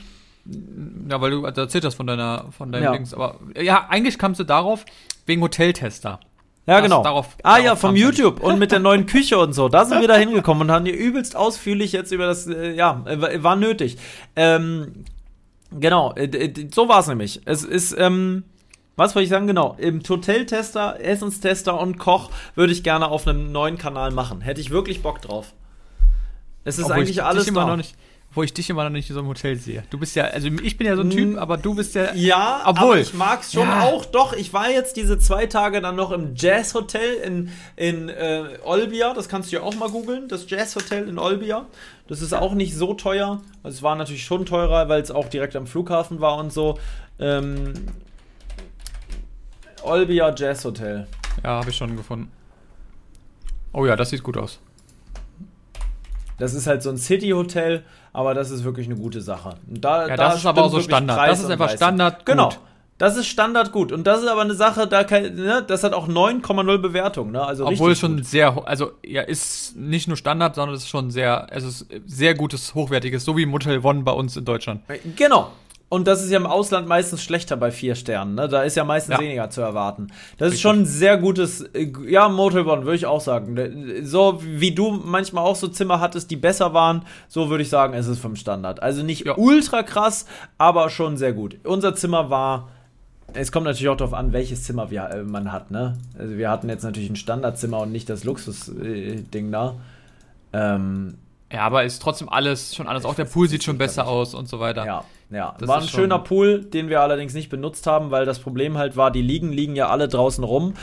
[1.10, 2.91] Ja, weil du erzählt hast von deiner, von deinem Ja.
[2.91, 3.14] Dings.
[3.14, 4.86] Aber ja, eigentlich kamst du darauf
[5.26, 6.20] wegen Hoteltester.
[6.68, 7.04] Ja, Das- genau.
[7.04, 9.70] darauf- ah darauf ja, vom YouTube und mit der neuen Küche und so.
[9.70, 13.04] Da sind wir da hingekommen und haben hier übelst ausführlich jetzt über das, äh, ja,
[13.43, 13.98] war- nötig.
[14.36, 15.06] Ähm,
[15.72, 17.41] genau, äh, so war es nämlich.
[17.46, 18.43] Es ist, ähm,
[18.96, 19.46] was wollte ich sagen?
[19.48, 24.41] Genau, im Hoteltester, Essenstester und Koch würde ich gerne auf einem neuen Kanal machen.
[24.41, 25.54] Hätte ich wirklich Bock drauf.
[26.64, 27.68] Es ist Obwohl eigentlich ich alles immer da.
[27.68, 27.96] noch nicht,
[28.36, 29.84] wo ich dich immer noch nicht in so einem Hotel sehe.
[29.90, 32.14] Du bist ja, also ich bin ja so ein Typ, aber du bist ja.
[32.14, 33.82] Ja, Obwohl- aber ich mag's schon Ja.
[33.84, 34.06] auch.
[34.06, 39.14] Doch, ich war jetzt diese zwei Tage dann noch im Jazz-Hotel in, in äh, Olbia.
[39.14, 40.28] Das kannst du ja auch mal googeln.
[40.28, 41.66] Das Jazz-Hotel in Olbia.
[42.08, 43.42] Das ist auch nicht so teuer.
[43.64, 46.78] Also es war natürlich schon teurer, weil es auch direkt am Flughafen war und so.
[47.18, 47.74] Ähm,
[49.84, 51.08] Olbia Jazz-Hotel.
[51.44, 52.32] Ja, habe ich schon gefunden.
[53.72, 54.60] Oh ja, das sieht gut aus.
[56.38, 57.84] Das ist halt so ein City-Hotel,
[58.14, 59.56] aber das ist wirklich eine gute Sache.
[59.68, 61.18] Da, Ja, da das ist aber auch so Standard.
[61.18, 61.70] Preis Das ist einfach.
[61.70, 62.50] Standard Genau.
[62.50, 62.60] gut.
[62.98, 63.92] Das ist Standard gut.
[63.92, 67.32] Und das ist aber eine Sache, da kann, ne, das hat auch 9,0 Bewertung.
[67.32, 67.44] Ne?
[67.46, 68.26] Also Obwohl schon gut.
[68.26, 72.36] sehr, also ja, ist nicht nur Standard, sondern es ist schon sehr, es ist sehr
[72.36, 74.82] gutes, hochwertiges, so wie Motel One bei uns in Deutschland.
[75.18, 75.52] Genau.
[75.96, 78.36] Und das ist ja im Ausland meistens schlechter bei vier Sternen.
[78.36, 78.50] Ne?
[78.50, 79.22] Da ist ja meistens Ja.
[79.22, 80.08] weniger zu erwarten.
[80.38, 80.62] Das ist Richtig.
[80.62, 83.58] schon ein sehr gutes, äh, ja, Motel One, würde ich auch sagen.
[84.04, 87.93] So wie du manchmal auch so Zimmer hattest, die besser waren, so würde ich sagen,
[87.93, 88.84] ist es vom Standard.
[88.84, 89.38] Also nicht Ja.
[89.38, 90.26] ultra krass,
[90.58, 91.56] aber schon sehr gut.
[91.64, 92.68] Unser Zimmer war.
[93.34, 95.98] Es kommt natürlich auch darauf an, welches Zimmer wir, äh, man hat, ne?
[96.20, 99.76] Also wir hatten jetzt natürlich ein Standardzimmer und nicht das Luxus-Ding da.
[100.52, 101.16] Ähm,
[101.52, 104.50] Ja, aber ist trotzdem alles, schon alles, auch der Pool sieht schon besser aus und
[104.50, 104.86] so weiter.
[104.86, 105.55] Ja, ja.
[105.59, 108.95] Das war ein schöner Pool, den wir allerdings nicht benutzt haben, weil das Problem halt
[108.97, 110.73] war, die Liegen liegen ja alle draußen rum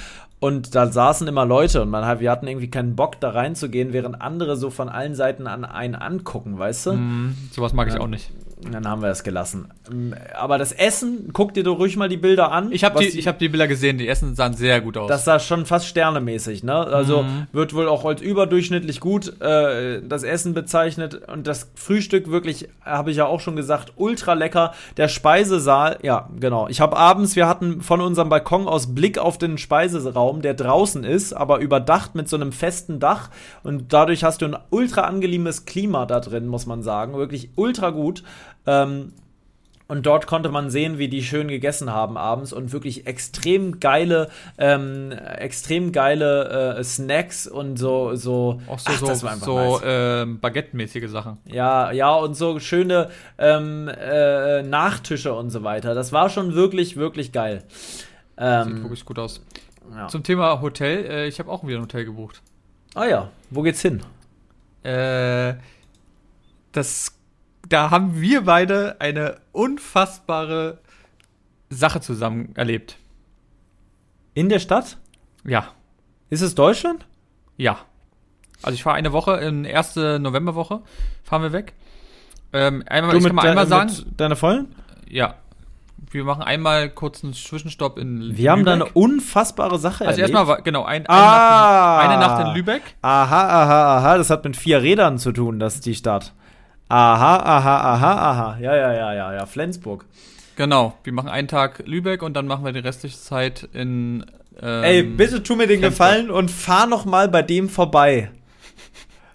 [0.41, 3.93] und da saßen immer Leute und man hat, wir hatten irgendwie keinen Bock da reinzugehen,
[3.93, 6.91] während andere so von allen Seiten an einen angucken, weißt du?
[6.93, 8.01] Hm, sowas mag ich Ja.
[8.01, 8.31] auch nicht.
[8.65, 9.69] Und Dann haben wir es gelassen.
[10.39, 12.71] Aber das Essen, guck dir doch ruhig mal die Bilder an.
[12.73, 15.09] Ich habe die, ich hab die Bilder gesehen, die Essen sahen sehr gut aus.
[15.09, 16.75] Das sah schon fast sternemäßig, ne?
[16.75, 17.47] Also Mhm.
[17.53, 21.29] wird wohl auch als überdurchschnittlich gut äh, das Essen bezeichnet.
[21.29, 24.73] Und das Frühstück wirklich, habe ich ja auch schon gesagt, ultra lecker.
[24.97, 26.69] Der Speisesaal, ja, genau.
[26.69, 31.05] Ich habe abends, wir hatten von unserem Balkon aus Blick auf den Speiseraum, der draußen
[31.05, 33.31] ist, aber überdacht mit so einem festen Dach.
[33.63, 37.15] Und dadurch hast du ein ultra angenehmes Klima da drin, muss man sagen.
[37.15, 38.23] Wirklich ultra gut.
[38.67, 39.13] Ähm,
[39.89, 44.31] und dort konnte man sehen, wie die schön gegessen haben abends und wirklich extrem geile,
[44.57, 48.59] ähm, extrem geile äh, Snacks und so, so.
[48.69, 49.83] auch so, Ach, so, so nice.
[49.85, 51.39] ähm, Baguette-mäßige Sachen.
[51.45, 55.95] Ja, ja, und so schöne ähm, äh, Nachtische und so weiter.
[55.95, 57.63] Das war schon wirklich, wirklich geil.
[57.69, 58.07] Sieht
[58.39, 59.43] Ähm, wirklich gut aus.
[59.95, 60.09] ja.
[60.09, 62.41] Zum Thema Hotel, äh, ich habe auch wieder ein Hotel gebucht.
[62.95, 64.01] Ah ja, wo geht's hin?
[64.85, 65.55] Äh,
[66.73, 67.15] das,
[67.69, 70.79] da haben wir beide eine unfassbare
[71.71, 72.97] Sache zusammen erlebt.
[74.35, 74.99] In der Stadt?
[75.45, 75.67] Ja,
[76.31, 77.07] Ist es Deutschland?
[77.57, 77.79] ja.
[78.65, 80.83] Also ich fahre eine Woche, in erste Novemberwoche
[81.25, 81.73] fahren wir weg.
[82.53, 84.73] Ähm, einmal, ich kann mal einmal sagen, deiner Freundin?
[85.09, 85.35] ja,
[86.13, 88.95] wir machen einmal kurz einen Zwischenstopp in Wir haben da eine Lübeck.
[88.95, 90.37] unfassbare Sache Also erlebt.
[90.39, 91.97] erstmal, genau, ein, eine, Ah.
[91.97, 92.83] Nacht in, eine Nacht in Lübeck.
[93.03, 96.33] Aha, aha, aha, das hat mit vier Rädern zu tun, das ist die Stadt.
[96.93, 98.59] Aha, aha, aha, aha.
[98.61, 100.05] Ja, ja, ja, ja, ja, Flensburg.
[100.57, 104.27] Genau, wir machen einen Tag Lübeck und dann machen wir die restliche Zeit in.
[104.61, 106.09] Ähm, Ey, bitte tu mir den Flensburg.
[106.09, 108.31] Gefallen und fahr noch mal bei dem vorbei.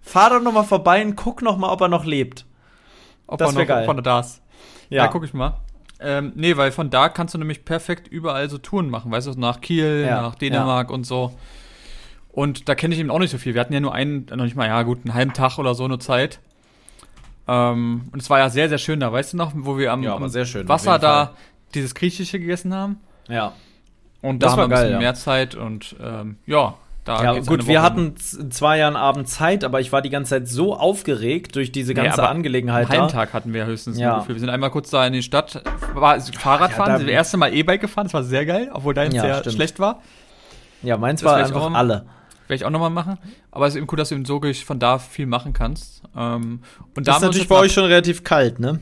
[0.04, 2.46] Fahr doch noch mal vorbei und guck noch mal, ob er noch lebt.
[3.26, 3.86] Ob das er wär noch geil.
[3.86, 4.42] Von da ist.
[4.90, 5.58] Ja, guck ich mal.
[6.00, 9.32] Ähm, nee, weil von da kannst du nämlich perfekt überall so Touren machen, weißt du,
[9.32, 11.34] nach Kiel, Ja, nach Dänemark und so.
[12.30, 13.56] Und da kenne ich eben auch nicht so viel.
[13.56, 15.86] Wir hatten ja nur einen, noch nicht mal, ja gut, einen halben Tag oder so
[15.86, 16.40] eine Zeit.
[17.48, 20.04] Ähm, und es war ja sehr, sehr schön da, weißt du noch, wo wir am,
[20.04, 21.34] Ja, am schön, Wasser da Fall.
[21.74, 22.98] dieses Griechische gegessen haben.
[23.30, 23.54] Ja.
[24.22, 25.00] Und Das da war haben wir ein bisschen geil, ja.
[25.00, 26.74] mehr Zeit und ähm, ja,
[27.06, 30.48] da Ja, gut, wir hatten zwei Jahren Abend Zeit, aber ich war die ganze Zeit
[30.50, 33.08] so aufgeregt durch diese Nee, ganze aber Angelegenheit Einen.
[33.08, 34.16] Tag hatten wir höchstens Ja.
[34.16, 34.36] ungefähr.
[34.36, 35.62] Wir sind einmal kurz da in die Stadt,
[35.94, 39.14] war Fahrradfahren, da- sind das erste Mal E-Bike gefahren, das war sehr geil, obwohl deins
[39.16, 39.56] Ja, sehr stimmt.
[39.56, 40.02] schlecht war.
[40.84, 42.06] Ja, meins Das war einfach alle.
[42.48, 43.18] Werde ich auch nochmal machen.
[43.52, 46.02] Aber es ist eben cool, dass du eben so von da viel machen kannst.
[46.16, 46.62] Ähm,
[46.96, 48.80] und da Das ist natürlich bei euch schon relativ kalt, ne?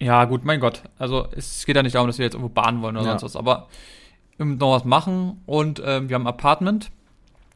[0.00, 0.82] Ja, gut, mein Gott.
[0.98, 3.10] Also es geht ja nicht darum, dass wir jetzt irgendwo bahnen wollen oder Ja.
[3.18, 3.68] sonst was, aber
[4.38, 6.90] müssen noch was machen und ähm, wir haben ein Apartment,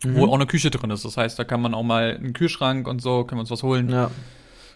[0.04, 0.30] wo Mhm.
[0.30, 1.04] auch eine Küche drin ist.
[1.04, 3.62] Das heißt, da kann man auch mal einen Kühlschrank und so, können wir uns was
[3.64, 4.10] holen, Ja.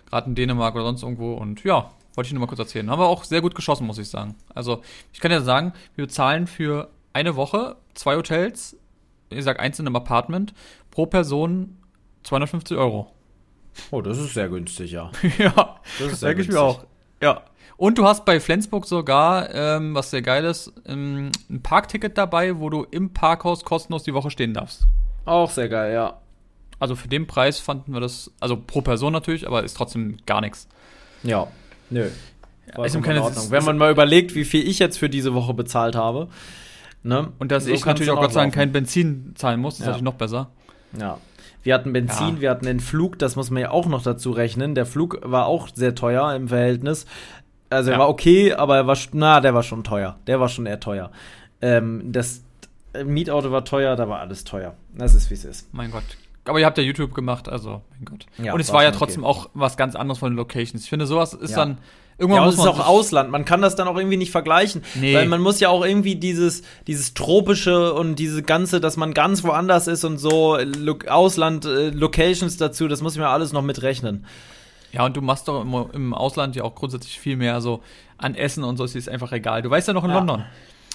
[0.08, 1.34] gerade in Dänemark oder sonst irgendwo.
[1.34, 2.90] Und ja, wollte ich nur mal kurz erzählen.
[2.90, 4.34] Haben wir auch sehr gut geschossen, muss ich sagen.
[4.54, 8.76] Also ich kann ja sagen, wir bezahlen für eine Woche zwei Hotels,
[9.30, 10.52] ich sag eins in einem Apartment,
[10.90, 11.76] pro Person
[12.24, 13.10] 250 Euro.
[13.90, 15.10] Oh, das ist sehr günstig, ja.
[15.38, 16.58] ja, Das ist sehr denke ich mir günstig.
[16.82, 16.84] auch.
[17.22, 17.42] Ja.
[17.76, 22.58] Und du hast bei Flensburg sogar, ähm, was sehr geil ist, ähm, ein Parkticket dabei,
[22.58, 24.86] wo du im Parkhaus kostenlos die Woche stehen darfst.
[25.24, 26.18] Auch sehr geil, ja.
[26.78, 30.40] Also für den Preis fanden wir das, also pro Person natürlich, aber ist trotzdem gar
[30.40, 30.66] nichts.
[31.22, 31.46] Ja.
[31.90, 32.04] Nö.
[32.04, 32.14] ist
[32.74, 33.50] Vollkommen keine- in Ordnung.
[33.50, 36.28] Wenn man mal überlegt, wie viel ich jetzt für diese Woche bezahlt habe.
[37.02, 37.32] Ne?
[37.38, 39.86] Und dass So ich natürlich auch Gott sei Dank kein Benzin zahlen muss, ist Ja.
[39.86, 40.50] natürlich noch besser.
[40.98, 41.18] Ja.
[41.62, 42.40] Wir hatten Benzin, Ja.
[42.40, 44.74] wir hatten den Flug, das muss man ja auch noch dazu rechnen.
[44.74, 47.06] Der Flug war auch sehr teuer im Verhältnis.
[47.70, 48.00] Also er Ja.
[48.00, 50.18] war okay, aber er war, na, der war schon teuer.
[50.26, 51.10] Der war schon eher teuer.
[51.62, 52.42] Ähm, das
[53.04, 54.74] Mietauto war teuer, da war alles teuer.
[54.96, 55.72] Das ist, wie es ist.
[55.72, 56.02] Mein Gott.
[56.50, 58.26] Aber ihr habt ja YouTube gemacht, also mein Gott.
[58.42, 60.82] Ja, und es war ja trotzdem auch was ganz anderes von den Locations.
[60.84, 61.56] Ich finde, sowas ist Ja.
[61.58, 61.78] dann
[62.18, 63.30] irgendwann Ja, muss es ist man auch Ausland.
[63.30, 64.82] Man kann das dann auch irgendwie nicht vergleichen.
[64.94, 65.14] Nee.
[65.14, 69.42] Weil man muss ja auch irgendwie dieses, dieses tropische und diese ganze, dass man ganz
[69.44, 73.62] woanders ist und so, Lo Ausland, äh, Locations dazu, das muss ich mir alles noch
[73.62, 74.26] mitrechnen.
[74.92, 77.80] Ja, und du machst doch im, im Ausland ja auch grundsätzlich viel mehr so
[78.18, 79.62] an Essen und so, es ist einfach egal.
[79.62, 80.16] Du weißt ja noch in Ja.
[80.18, 80.44] London.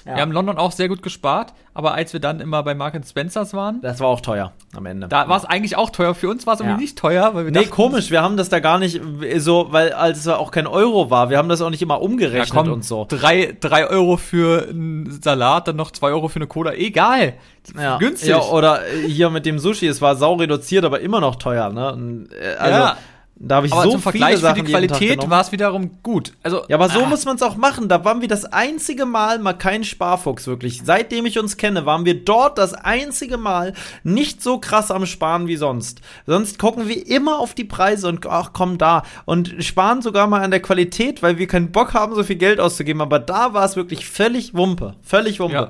[0.06, 0.16] Ja.
[0.16, 2.96] Wir haben in London auch sehr gut gespart, aber als wir dann immer bei Mark
[3.08, 5.08] Spencers waren, Das war auch teuer am Ende.
[5.08, 6.14] da war es eigentlich auch teuer.
[6.14, 8.50] Für uns war es irgendwie nicht teuer, weil wir Nee, dachten, komisch, wir haben das
[8.50, 9.02] da gar nicht
[9.38, 12.50] so, weil als es auch kein Euro war, wir haben das auch nicht immer umgerechnet
[12.52, 13.08] komm, und so.
[13.10, 17.34] drei, drei Euro für einen Salat, dann noch zwei Euro für eine Cola, egal.
[17.76, 17.98] Ja.
[17.98, 18.30] Günstig.
[18.30, 22.28] Ja, oder hier mit dem Sushi, es war sau reduziert, aber immer noch teuer, ne?
[22.32, 22.98] Äh, Also, Ja.
[23.38, 26.02] Da habe ich aber so zum viele Vergleich für Sachen die Qualität war es wiederum
[26.02, 26.32] gut.
[26.42, 27.90] Also, Ja, aber so ah, muss man es auch machen.
[27.90, 30.82] Da waren wir das einzige Mal mal kein Sparfuchs, wirklich.
[30.86, 33.74] Seitdem ich uns kenne, waren wir dort das einzige Mal
[34.04, 36.00] nicht so krass am Sparen wie sonst.
[36.26, 39.04] Sonst gucken wir immer auf die Preise und ach komm da.
[39.26, 42.62] Und sparen sogar mal an der Qualität, weil wir keinen Bock haben, so viel Geld
[42.62, 43.02] auszugeben.
[43.02, 44.96] Aber da war es wirklich völlig Wumpe.
[45.02, 45.56] Völlig Wumpe.
[45.56, 45.70] Ja.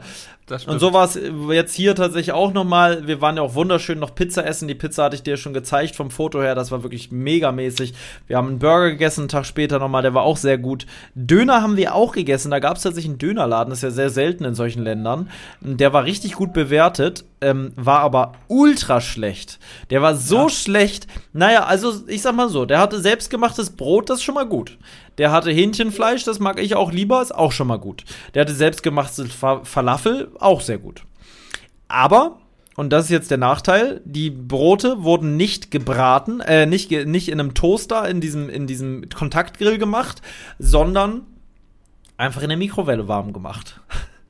[0.68, 1.20] Und so war es
[1.52, 3.08] jetzt hier tatsächlich auch nochmal.
[3.08, 4.68] Wir waren ja auch wunderschön noch Pizza essen.
[4.68, 6.54] Die Pizza hatte ich dir schon gezeigt vom Foto her.
[6.54, 7.96] Das war wirklich megamäßig.
[8.28, 10.04] Wir haben einen Burger gegessen, einen Tag später nochmal.
[10.04, 10.86] Der war auch sehr gut.
[11.16, 12.52] Döner haben wir auch gegessen.
[12.52, 13.72] Da gab es tatsächlich einen Dönerladen.
[13.72, 15.30] Das ist ja sehr selten in solchen Ländern.
[15.62, 19.58] Der war richtig gut bewertet, ähm, war aber ultra schlecht.
[19.90, 20.50] Der war so Ja.
[20.50, 21.08] schlecht.
[21.34, 24.78] Naja, also ich sag mal so, der hatte selbstgemachtes Brot, das ist schon mal gut.
[25.18, 28.04] Der hatte Hähnchenfleisch, das mag ich auch lieber, ist auch schon mal gut.
[28.34, 31.04] Der hatte selbstgemachtes Fa Falafel, auch sehr gut.
[31.88, 32.40] Aber,
[32.76, 37.40] und das ist jetzt der Nachteil, die Brote wurden nicht gebraten, äh, nicht, nicht in
[37.40, 40.22] einem Toaster, in diesem, in diesem Kontaktgrill gemacht,
[40.60, 41.22] sondern
[42.18, 43.80] einfach in der Mikrowelle warm gemacht.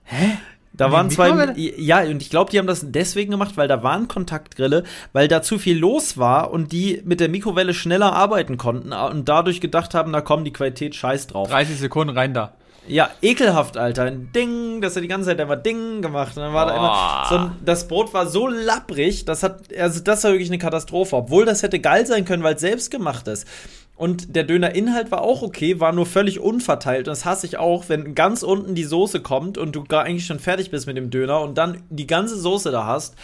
[0.04, 0.38] Hä?
[0.78, 4.08] Da waren zwei, ja, und ich glaube, die haben das deswegen gemacht, weil da waren
[4.08, 8.92] Kontaktgrille, weil da zu viel los war und die mit der Mikrowelle schneller arbeiten konnten
[8.92, 11.50] und dadurch gedacht haben, na komm, die Qualität scheiß drauf.
[11.50, 12.54] 30 Sekunden rein da.
[12.88, 14.04] Ja, ekelhaft, Alter.
[14.04, 16.38] Ein Ding, dass er die ganze Zeit immer Ding gemacht.
[16.38, 20.02] Und dann war da immer so ein, das Brot war so lapprig, das hat, also
[20.02, 21.16] das war wirklich eine Katastrophe.
[21.16, 23.48] Obwohl das hätte geil sein können, weil es selbst gemacht ist.
[23.96, 27.08] Und der Dönerinhalt war auch okay, war nur völlig unverteilt.
[27.08, 30.26] Und das hasse ich auch, wenn ganz unten die Soße kommt und du gar eigentlich
[30.26, 33.16] schon fertig bist mit dem Döner und dann die ganze Soße da hast.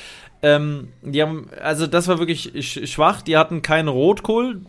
[0.41, 3.21] Ähm, die haben, also das war wirklich sch schwach.
[3.21, 4.61] Die hatten keinen Rotkohl.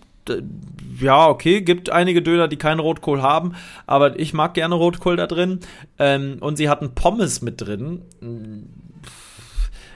[1.00, 3.55] Ja, okay, gibt einige Döner, die keinen Rotkohl haben,
[3.86, 5.61] aber ich mag gerne Rotkohl da drin.
[5.98, 8.03] Ähm, und sie hatten Pommes mit drin.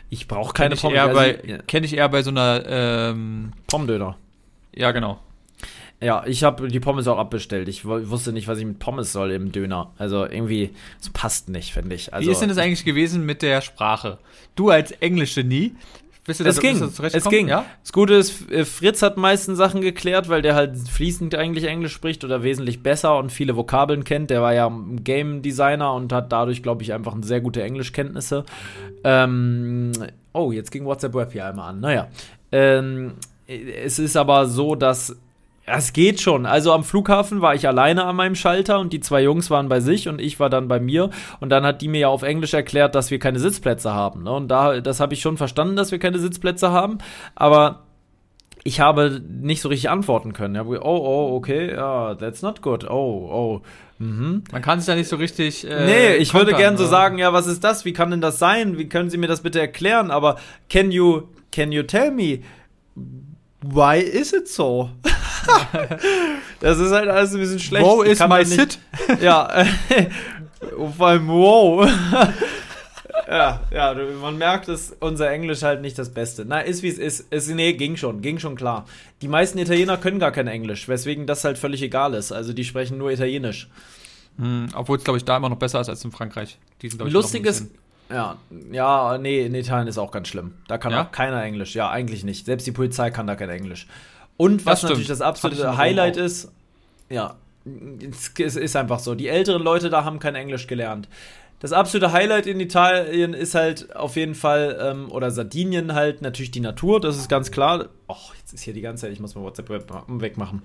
[0.09, 2.64] Ich brauche keine Kenn ich, eher Also, bei, ja, kenn ich eher bei so einer,
[2.66, 4.16] ähm, Pommdöner.
[4.74, 5.20] ja, genau.
[6.01, 7.68] Ja, ich habe die Pommes auch abbestellt.
[7.68, 9.92] Ich wu- wusste nicht, was ich mit Pommes soll im Döner.
[9.97, 10.70] Also irgendwie,
[11.01, 12.12] es passt nicht, finde ich.
[12.12, 14.18] Also, Wie ist denn das eigentlich gewesen mit der Sprache?
[14.57, 15.74] Du als Englisch-Genie,
[16.26, 17.49] bist du da Es ging, du es ging.
[17.49, 17.64] Ja?
[17.82, 21.94] Das Gute ist, äh, Fritz hat meisten Sachen geklärt, weil der halt fließend eigentlich Englisch
[21.94, 24.28] spricht oder wesentlich besser und viele Vokabeln kennt.
[24.28, 24.70] Der war ja
[25.03, 28.44] Game Designer und hat dadurch, glaube ich, einfach sehr gute Englischkenntnisse.
[29.03, 29.92] Ähm,
[30.32, 31.80] oh, jetzt ging WhatsApp Web hier einmal an.
[31.80, 32.09] Naja.
[32.53, 33.14] Ähm,
[33.47, 35.16] es ist aber so, dass
[35.67, 36.47] es geht schon.
[36.47, 39.81] Also am Flughafen war ich alleine an meinem Schalter und die zwei Jungs waren bei
[39.81, 41.11] sich und ich war dann bei mir.
[41.41, 44.23] Und dann hat die mir ja auf Englisch erklärt, dass wir keine Sitzplätze haben.
[44.23, 44.33] Ne?
[44.33, 46.99] Und da, das habe ich schon verstanden, dass wir keine Sitzplätze haben.
[47.35, 47.83] Aber
[48.62, 50.55] ich habe nicht so richtig antworten können.
[50.55, 52.89] Ich habe gesagt, oh, oh, okay, ja, that's not good.
[52.89, 52.93] Oh,
[53.31, 53.62] oh.
[53.99, 54.45] Mhm.
[54.53, 55.69] Man kann es ja nicht so richtig.
[55.69, 56.89] Äh, nee, ich würde gern so ne?
[56.89, 57.85] sagen, ja, was ist das?
[57.85, 58.79] Wie kann denn das sein?
[58.79, 60.11] Wie können Sie mir das bitte erklären?
[60.11, 60.37] Aber
[60.69, 62.41] can you, can you tell me,
[63.62, 64.90] why is it so?
[66.61, 67.84] das ist halt alles ein bisschen schlecht.
[67.86, 68.78] Wo Ich ist my sit?
[69.20, 69.64] Ja,
[70.96, 71.88] vor allem wow.
[73.28, 76.44] ja, ja, man merkt, dass unser Englisch halt nicht das Beste.
[76.44, 77.32] Na, ist wie es ist.
[77.32, 77.48] ist.
[77.48, 78.86] Nee, ging schon, ging schon klar.
[79.22, 82.32] Die meisten Italiener können gar kein Englisch, weswegen das halt völlig egal ist.
[82.32, 83.68] Also die sprechen nur Italienisch.
[84.38, 86.59] Hm, Obwohl es, glaube ich, da immer noch besser ist als in Frankreich.
[86.82, 87.12] Die sind, ich,
[88.11, 88.36] ja,
[88.72, 90.54] ja, nee, in Italien ist auch ganz schlimm.
[90.68, 91.04] Da kann Ja?
[91.04, 91.74] auch keiner Englisch.
[91.74, 92.46] Ja, eigentlich nicht.
[92.46, 93.86] Selbst die Polizei kann da kein Englisch.
[94.36, 96.52] Und was Das natürlich das absolute Highlight ist,
[97.09, 97.34] ja,
[98.38, 99.14] es ist einfach so.
[99.14, 101.09] Die älteren Leute da haben kein Englisch gelernt.
[101.59, 106.50] Das absolute Highlight in Italien ist halt auf jeden Fall, ähm, oder Sardinien halt, natürlich
[106.50, 107.86] die Natur, das ist ganz klar.
[108.09, 110.62] Och, jetzt ist hier die ganze Zeit, ich muss mal WhatsApp wegmachen.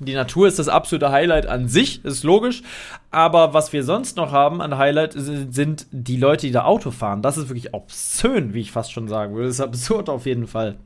[0.00, 2.62] Die Natur ist das absolute Highlight an sich, ist logisch.
[3.10, 7.22] Aber was wir sonst noch haben an Highlight sind die Leute, die da Auto fahren.
[7.22, 9.48] Das ist wirklich obszön, wie ich fast schon sagen würde.
[9.48, 10.76] Das ist absurd auf jeden Fall.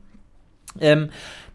[0.79, 1.09] Ähm,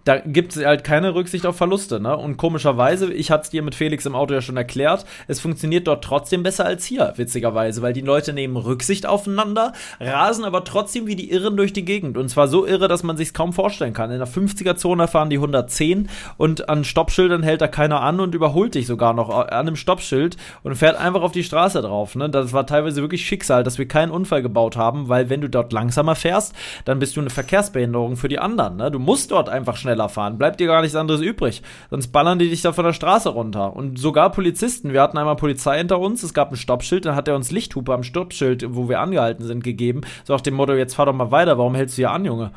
[0.05, 2.17] da gibt es halt keine Rücksicht auf Verluste, ne?
[2.17, 5.87] Und komischerweise, ich hatte es dir mit Felix im Auto ja schon erklärt, es funktioniert
[5.87, 11.07] dort trotzdem besser als hier, witzigerweise, weil die Leute nehmen Rücksicht aufeinander, rasen aber trotzdem
[11.07, 12.19] wie die Irren durch die Gegend.
[12.19, 14.11] Und zwar so irre, dass man sich kaum vorstellen kann.
[14.11, 18.75] In der 50er-Zone fahren die 110 und an Stoppschildern hält da keiner an und überholt
[18.75, 22.15] dich sogar noch an einem Stoppschild und fährt einfach auf die Straße drauf.
[22.15, 22.29] Ne?
[22.29, 25.73] Das war teilweise wirklich Schicksal, dass wir keinen Unfall gebaut haben, weil wenn du dort
[25.73, 28.77] langsamer fährst, dann bist du eine Verkehrsbehinderung für die anderen.
[28.77, 28.91] Ne?
[28.91, 31.63] Du musst dort einfach schneller fahren, bleibt dir gar nichts anderes übrig.
[31.91, 33.75] Sonst ballern die dich da von der Straße runter.
[33.75, 37.29] Und sogar Polizisten, wir hatten einmal Polizei hinter uns, es gab ein Stoppschild, dann hat
[37.29, 40.03] er uns Lichthupe am Stoppschild, wo wir angehalten sind, gegeben.
[40.25, 42.51] So nach dem Motto, jetzt fahr doch mal weiter, warum hältst du hier an, Junge?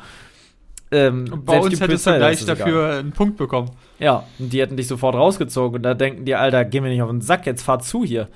[0.90, 2.56] Ähm, bei selbst uns die hättest Polizei, du gleich ist egal.
[2.56, 3.70] dafür einen Punkt bekommen.
[3.98, 5.76] Ja, und die hätten dich sofort rausgezogen.
[5.76, 8.28] Und da denken die, Alter, geh mir nicht auf den Sack, jetzt fahr zu hier.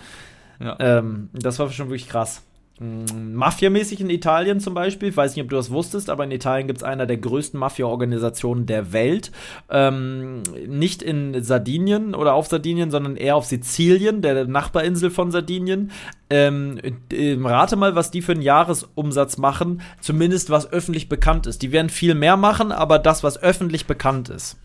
[0.60, 0.76] Ja.
[0.78, 2.42] Ähm, das war schon wirklich krass.
[2.82, 6.32] Mm, Mafia-mäßig in Italien zum Beispiel, ich weiß nicht, ob du das wusstest, aber in
[6.32, 9.30] Italien gibt es einer der größten Mafia-Organisationen der Welt.
[9.70, 15.92] Ähm, nicht in Sardinien oder auf Sardinien, sondern eher auf Sizilien, der Nachbarinsel von Sardinien.
[16.28, 16.80] Ähm,
[17.12, 21.62] äh, rate mal, was die für einen Jahresumsatz machen, zumindest was öffentlich bekannt ist.
[21.62, 24.58] Die werden viel mehr machen, aber das, was öffentlich bekannt ist.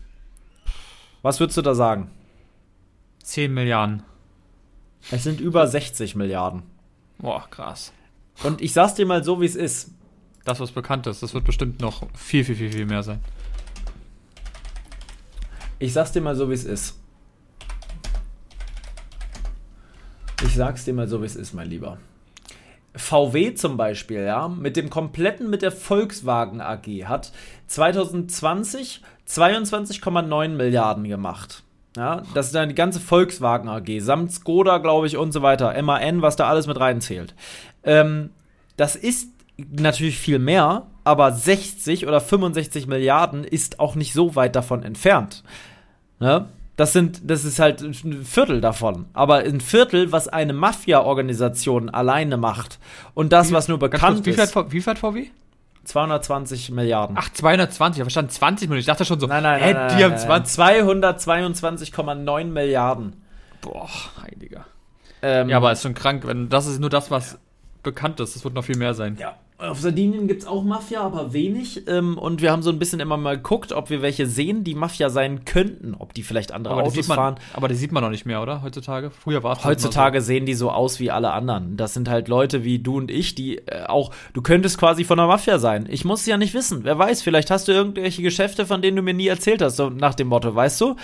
[1.22, 2.10] Was würdest du da sagen?
[3.22, 4.02] 10 Milliarden.
[5.12, 6.62] Es sind über 60 Milliarden.
[7.18, 7.92] Boah, krass.
[8.44, 9.90] Und ich sag's dir mal so, wie es ist.
[10.44, 13.20] Das, was bekannt ist, das wird bestimmt noch viel, viel, viel, viel mehr sein.
[15.78, 16.98] Ich sag's dir mal so, wie es ist.
[20.44, 21.98] Ich sag's dir mal so, wie es ist, mein Lieber.
[22.94, 27.32] VW zum Beispiel, ja, mit dem kompletten, mit der Volkswagen AG hat
[27.66, 31.62] 2020 22,9 Milliarden gemacht.
[31.96, 35.80] Ja, das ist dann die ganze Volkswagen AG, samt Skoda, glaube ich, und so weiter,
[35.82, 37.34] MAN, was da alles mit reinzählt.
[37.84, 38.30] Ähm,
[38.76, 44.54] das ist natürlich viel mehr, aber 60 oder 65 Milliarden ist auch nicht so weit
[44.54, 45.42] davon entfernt.
[46.20, 46.48] Ne?
[46.76, 49.06] Das sind, das ist halt ein Viertel davon.
[49.12, 52.78] Aber ein Viertel, was eine Mafia-Organisation alleine macht.
[53.14, 55.26] Und das, was nur bekannt kurz, wie ist, wie viel hat VW?
[55.82, 57.16] 220 Milliarden.
[57.18, 58.80] Ach, 220, aber stand 20 Millionen.
[58.80, 60.84] Ich dachte schon so, nein, nein, hä, nein, die haben nein, 20.
[60.84, 63.16] 222,9 Milliarden.
[63.60, 63.88] Boah,
[64.22, 64.66] heiliger.
[65.22, 67.38] Ähm, Ja, aber ist schon krank, wenn das ist nur das, was
[67.88, 68.36] bekannt ist.
[68.36, 69.16] Das wird noch viel mehr sein.
[69.18, 71.88] Ja, auf Sardinien gibt es auch Mafia, aber wenig.
[71.88, 74.76] Ähm, und wir haben so ein bisschen immer mal geguckt, ob wir welche sehen, die
[74.76, 75.96] Mafia sein könnten.
[75.98, 77.34] Ob die vielleicht andere Aber Autos man, fahren.
[77.54, 78.62] aber die sieht man noch nicht mehr, oder?
[78.62, 79.10] Heutzutage?
[79.10, 81.76] Früher war es Heutzutage sehen die so aus wie alle anderen.
[81.76, 85.18] Das sind halt Leute wie du und ich, die äh, auch, du könntest quasi von
[85.18, 85.88] der Mafia sein.
[85.90, 86.84] Ich muss es ja nicht wissen.
[86.84, 89.90] Wer weiß, vielleicht hast du irgendwelche Geschäfte, von denen du mir nie erzählt hast, so
[89.90, 90.94] nach dem Motto, weißt du?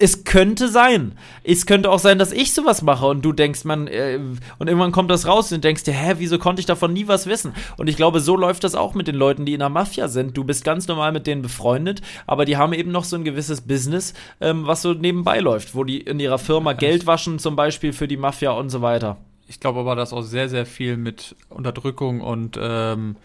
[0.00, 1.18] Es könnte sein.
[1.42, 4.20] Es könnte auch sein, dass ich sowas mache und du denkst, man, äh,
[4.58, 7.26] und irgendwann kommt das raus und denkst dir, hä, wieso konnte ich davon nie was
[7.26, 7.52] wissen?
[7.76, 10.36] Und ich glaube, so läuft das auch mit den Leuten, die in der Mafia sind.
[10.36, 13.62] Du bist ganz normal mit denen befreundet, aber die haben eben noch so ein gewisses
[13.62, 17.92] Business, ähm, was so nebenbei läuft, wo die in ihrer Firma Geld waschen, zum Beispiel
[17.92, 19.16] für die Mafia und so weiter.
[19.48, 23.16] Ich glaube aber, dass auch sehr, sehr viel mit Unterdrückung und ähm,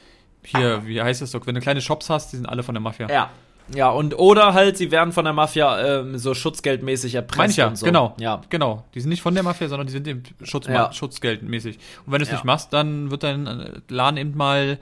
[0.44, 2.82] hier, wie heißt es so, wenn du kleine Shops hast, die sind alle von der
[2.82, 3.10] Mafia.
[3.10, 3.30] Ja.
[3.76, 7.58] Ja, und oder halt, sie werden von der Mafia ähm, so schutzgeldmäßig erpresst Meine ich
[7.58, 7.86] ja, und so.
[7.86, 8.16] genau.
[8.20, 8.42] Ja.
[8.50, 8.84] Genau.
[8.94, 10.92] Die sind nicht von der Mafia, sondern die sind eben Schutz Ja.
[10.92, 11.78] Schutzgeldmäßig.
[12.06, 12.36] Und wenn du es Ja.
[12.36, 14.78] nicht machst, dann wird dein äh, Laden eben mal,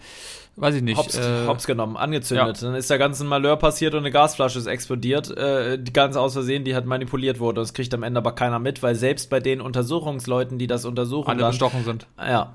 [0.55, 0.97] weiß ich nicht.
[0.97, 2.61] Hops, äh, hops genommen, angezündet.
[2.61, 6.33] Dann ist der ganze Malheur passiert und eine Gasflasche ist explodiert, äh, die ganz aus
[6.33, 7.61] Versehen, die halt manipuliert wurde.
[7.61, 11.29] Das kriegt am Ende aber keiner mit, weil selbst bei den Untersuchungsleuten, die das untersuchen,
[11.29, 12.07] alle dann, bestochen sind.
[12.19, 12.53] ja,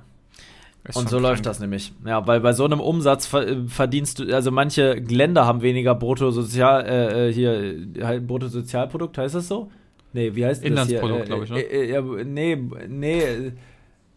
[0.89, 1.93] Ist und so läuft das nämlich.
[2.07, 6.87] Ja, weil bei so einem Umsatz äh, verdienst du, also manche Länder haben weniger Bruttosozial,
[6.87, 9.71] äh, äh, hier, halt Bruttosozialprodukt, heißt das so?
[10.13, 11.01] Nee, wie heißt das hier?
[11.01, 11.61] Inlandsprodukt, Äh, glaub ich, ne?
[11.61, 12.57] Äh, äh, ja, nee,
[12.89, 13.23] nee,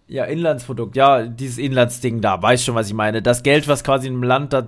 [0.07, 3.22] Ja, Inlandsprodukt, ja, dieses Inlandsding da, weißt schon, was ich meine.
[3.22, 4.65] Das Geld, was quasi im Land da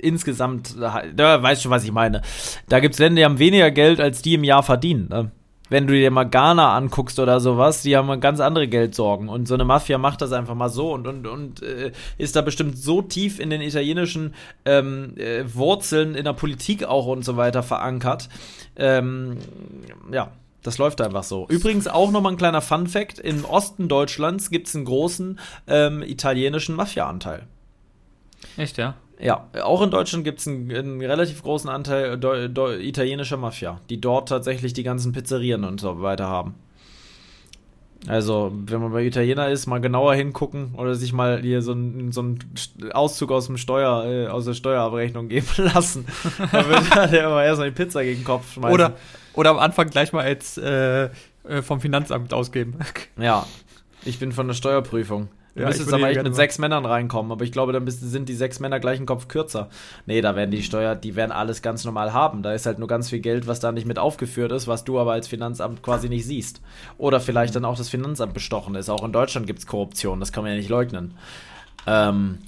[0.00, 2.22] insgesamt, da weißt schon, was ich meine.
[2.68, 5.08] Da gibt's Länder, die haben weniger Geld, als die im Jahr verdienen.
[5.08, 5.30] Ne?
[5.70, 9.28] Wenn du dir mal Ghana anguckst oder sowas, die haben ganz andere Geldsorgen.
[9.28, 12.42] Und so eine Mafia macht das einfach mal so und, und, und äh, ist da
[12.42, 14.34] bestimmt so tief in den italienischen
[14.66, 18.28] ähm, äh, Wurzeln, in der Politik auch und so weiter verankert.
[18.76, 19.38] Ähm,
[20.12, 21.46] ja, das läuft einfach so.
[21.48, 26.76] Übrigens auch nochmal ein kleiner Fun-Fact: Im Osten Deutschlands gibt es einen großen ähm, italienischen
[26.76, 27.46] Mafia-Anteil.
[28.56, 28.94] Echt, ja?
[29.20, 33.80] Ja, auch in Deutschland gibt es einen, einen, relativ großen Anteil Deu Deu italienischer Mafia,
[33.88, 36.54] die dort tatsächlich die ganzen Pizzerien und so weiter haben.
[38.06, 42.12] Also, wenn man bei Italiener ist, mal genauer hingucken oder sich mal hier so einen
[42.12, 42.22] so
[42.92, 46.04] Auszug aus dem Steuer, äh, aus der Steuerabrechnung geben lassen.
[46.52, 48.74] da wird der immer erst mal die Pizza gegen den Kopf schmeißen.
[48.74, 48.96] Oder,
[49.32, 51.04] oder am Anfang gleich mal als äh,
[51.48, 52.76] äh vom Finanzamt ausgeben.
[53.16, 53.46] Ja,
[54.04, 55.28] ich bin von der Steuerprüfung.
[55.54, 58.28] Du ja, müsstest aber echt mit sechs Männern reinkommen, aber ich glaube, dann bist, sind
[58.28, 59.68] die sechs Männer gleich einen Kopf kürzer.
[60.04, 62.42] Nee, da werden die Steuer, die werden alles ganz normal haben.
[62.42, 64.98] Da ist halt nur ganz viel Geld, was da nicht mit aufgeführt ist, was du
[64.98, 66.60] aber als Finanzamt quasi nicht siehst.
[66.98, 68.90] Oder vielleicht dann auch das Finanzamt bestochen ist.
[68.90, 71.14] Auch in Deutschland gibt es Korruption, das kann man ja nicht leugnen.
[71.86, 72.38] Ähm,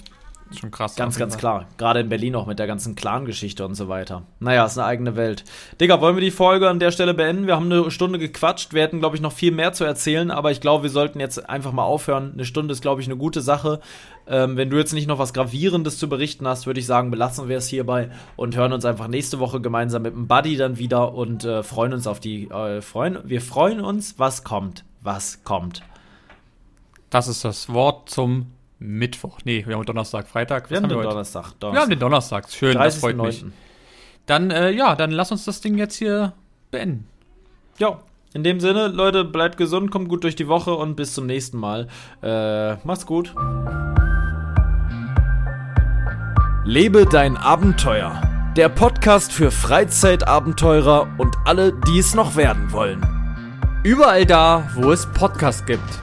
[0.55, 0.95] Schon krass.
[0.95, 1.67] Ganz, ganz klar.
[1.77, 4.23] Gerade in Berlin auch mit der ganzen Clan-Geschichte und so weiter.
[4.39, 5.45] Naja, ist eine eigene Welt.
[5.81, 7.49] Digga, wollen wir die Folge an der Stelle beenden?
[7.49, 8.73] Wir haben eine Stunde gequatscht.
[8.73, 11.49] Wir hätten, glaube ich, noch viel mehr zu erzählen, aber ich glaube, wir sollten jetzt
[11.51, 12.33] einfach mal aufhören.
[12.35, 13.81] Eine Stunde ist, glaube ich, eine gute Sache.
[14.29, 17.49] Ähm, wenn du jetzt nicht noch was Gravierendes zu berichten hast, würde ich sagen, belassen
[17.49, 21.13] wir es hierbei und hören uns einfach nächste Woche gemeinsam mit dem Buddy dann wieder
[21.15, 22.49] und äh, freuen uns auf die.
[22.49, 24.85] Äh, freuen, wir freuen uns, was kommt.
[25.03, 25.83] Was kommt.
[27.11, 28.47] Das ist das Wort zum
[28.79, 29.39] Mittwoch.
[29.45, 30.71] Nee, wir haben Donnerstag, Freitag.
[30.71, 31.73] wir haben, den Donnerstag, Donnerstag.
[31.73, 32.51] Wir haben den Donnerstag.
[32.51, 33.45] Schön, das freut mich.
[34.27, 36.33] Dann, äh, ja, dann lass uns das Ding jetzt hier
[36.71, 37.07] beenden.
[37.79, 38.01] Ja,
[38.35, 41.59] in dem Sinne, Leute, bleibt gesund, kommt gut durch die Woche und bis zum nächsten
[41.59, 41.89] Mal.
[42.23, 43.35] Äh, macht's gut.
[46.65, 48.21] Lebe dein Abenteuer.
[48.57, 53.01] Der Podcast für Freizeitabenteurer und alle, die es noch werden wollen.
[53.85, 56.01] Überall da, wo es Podcasts gibt.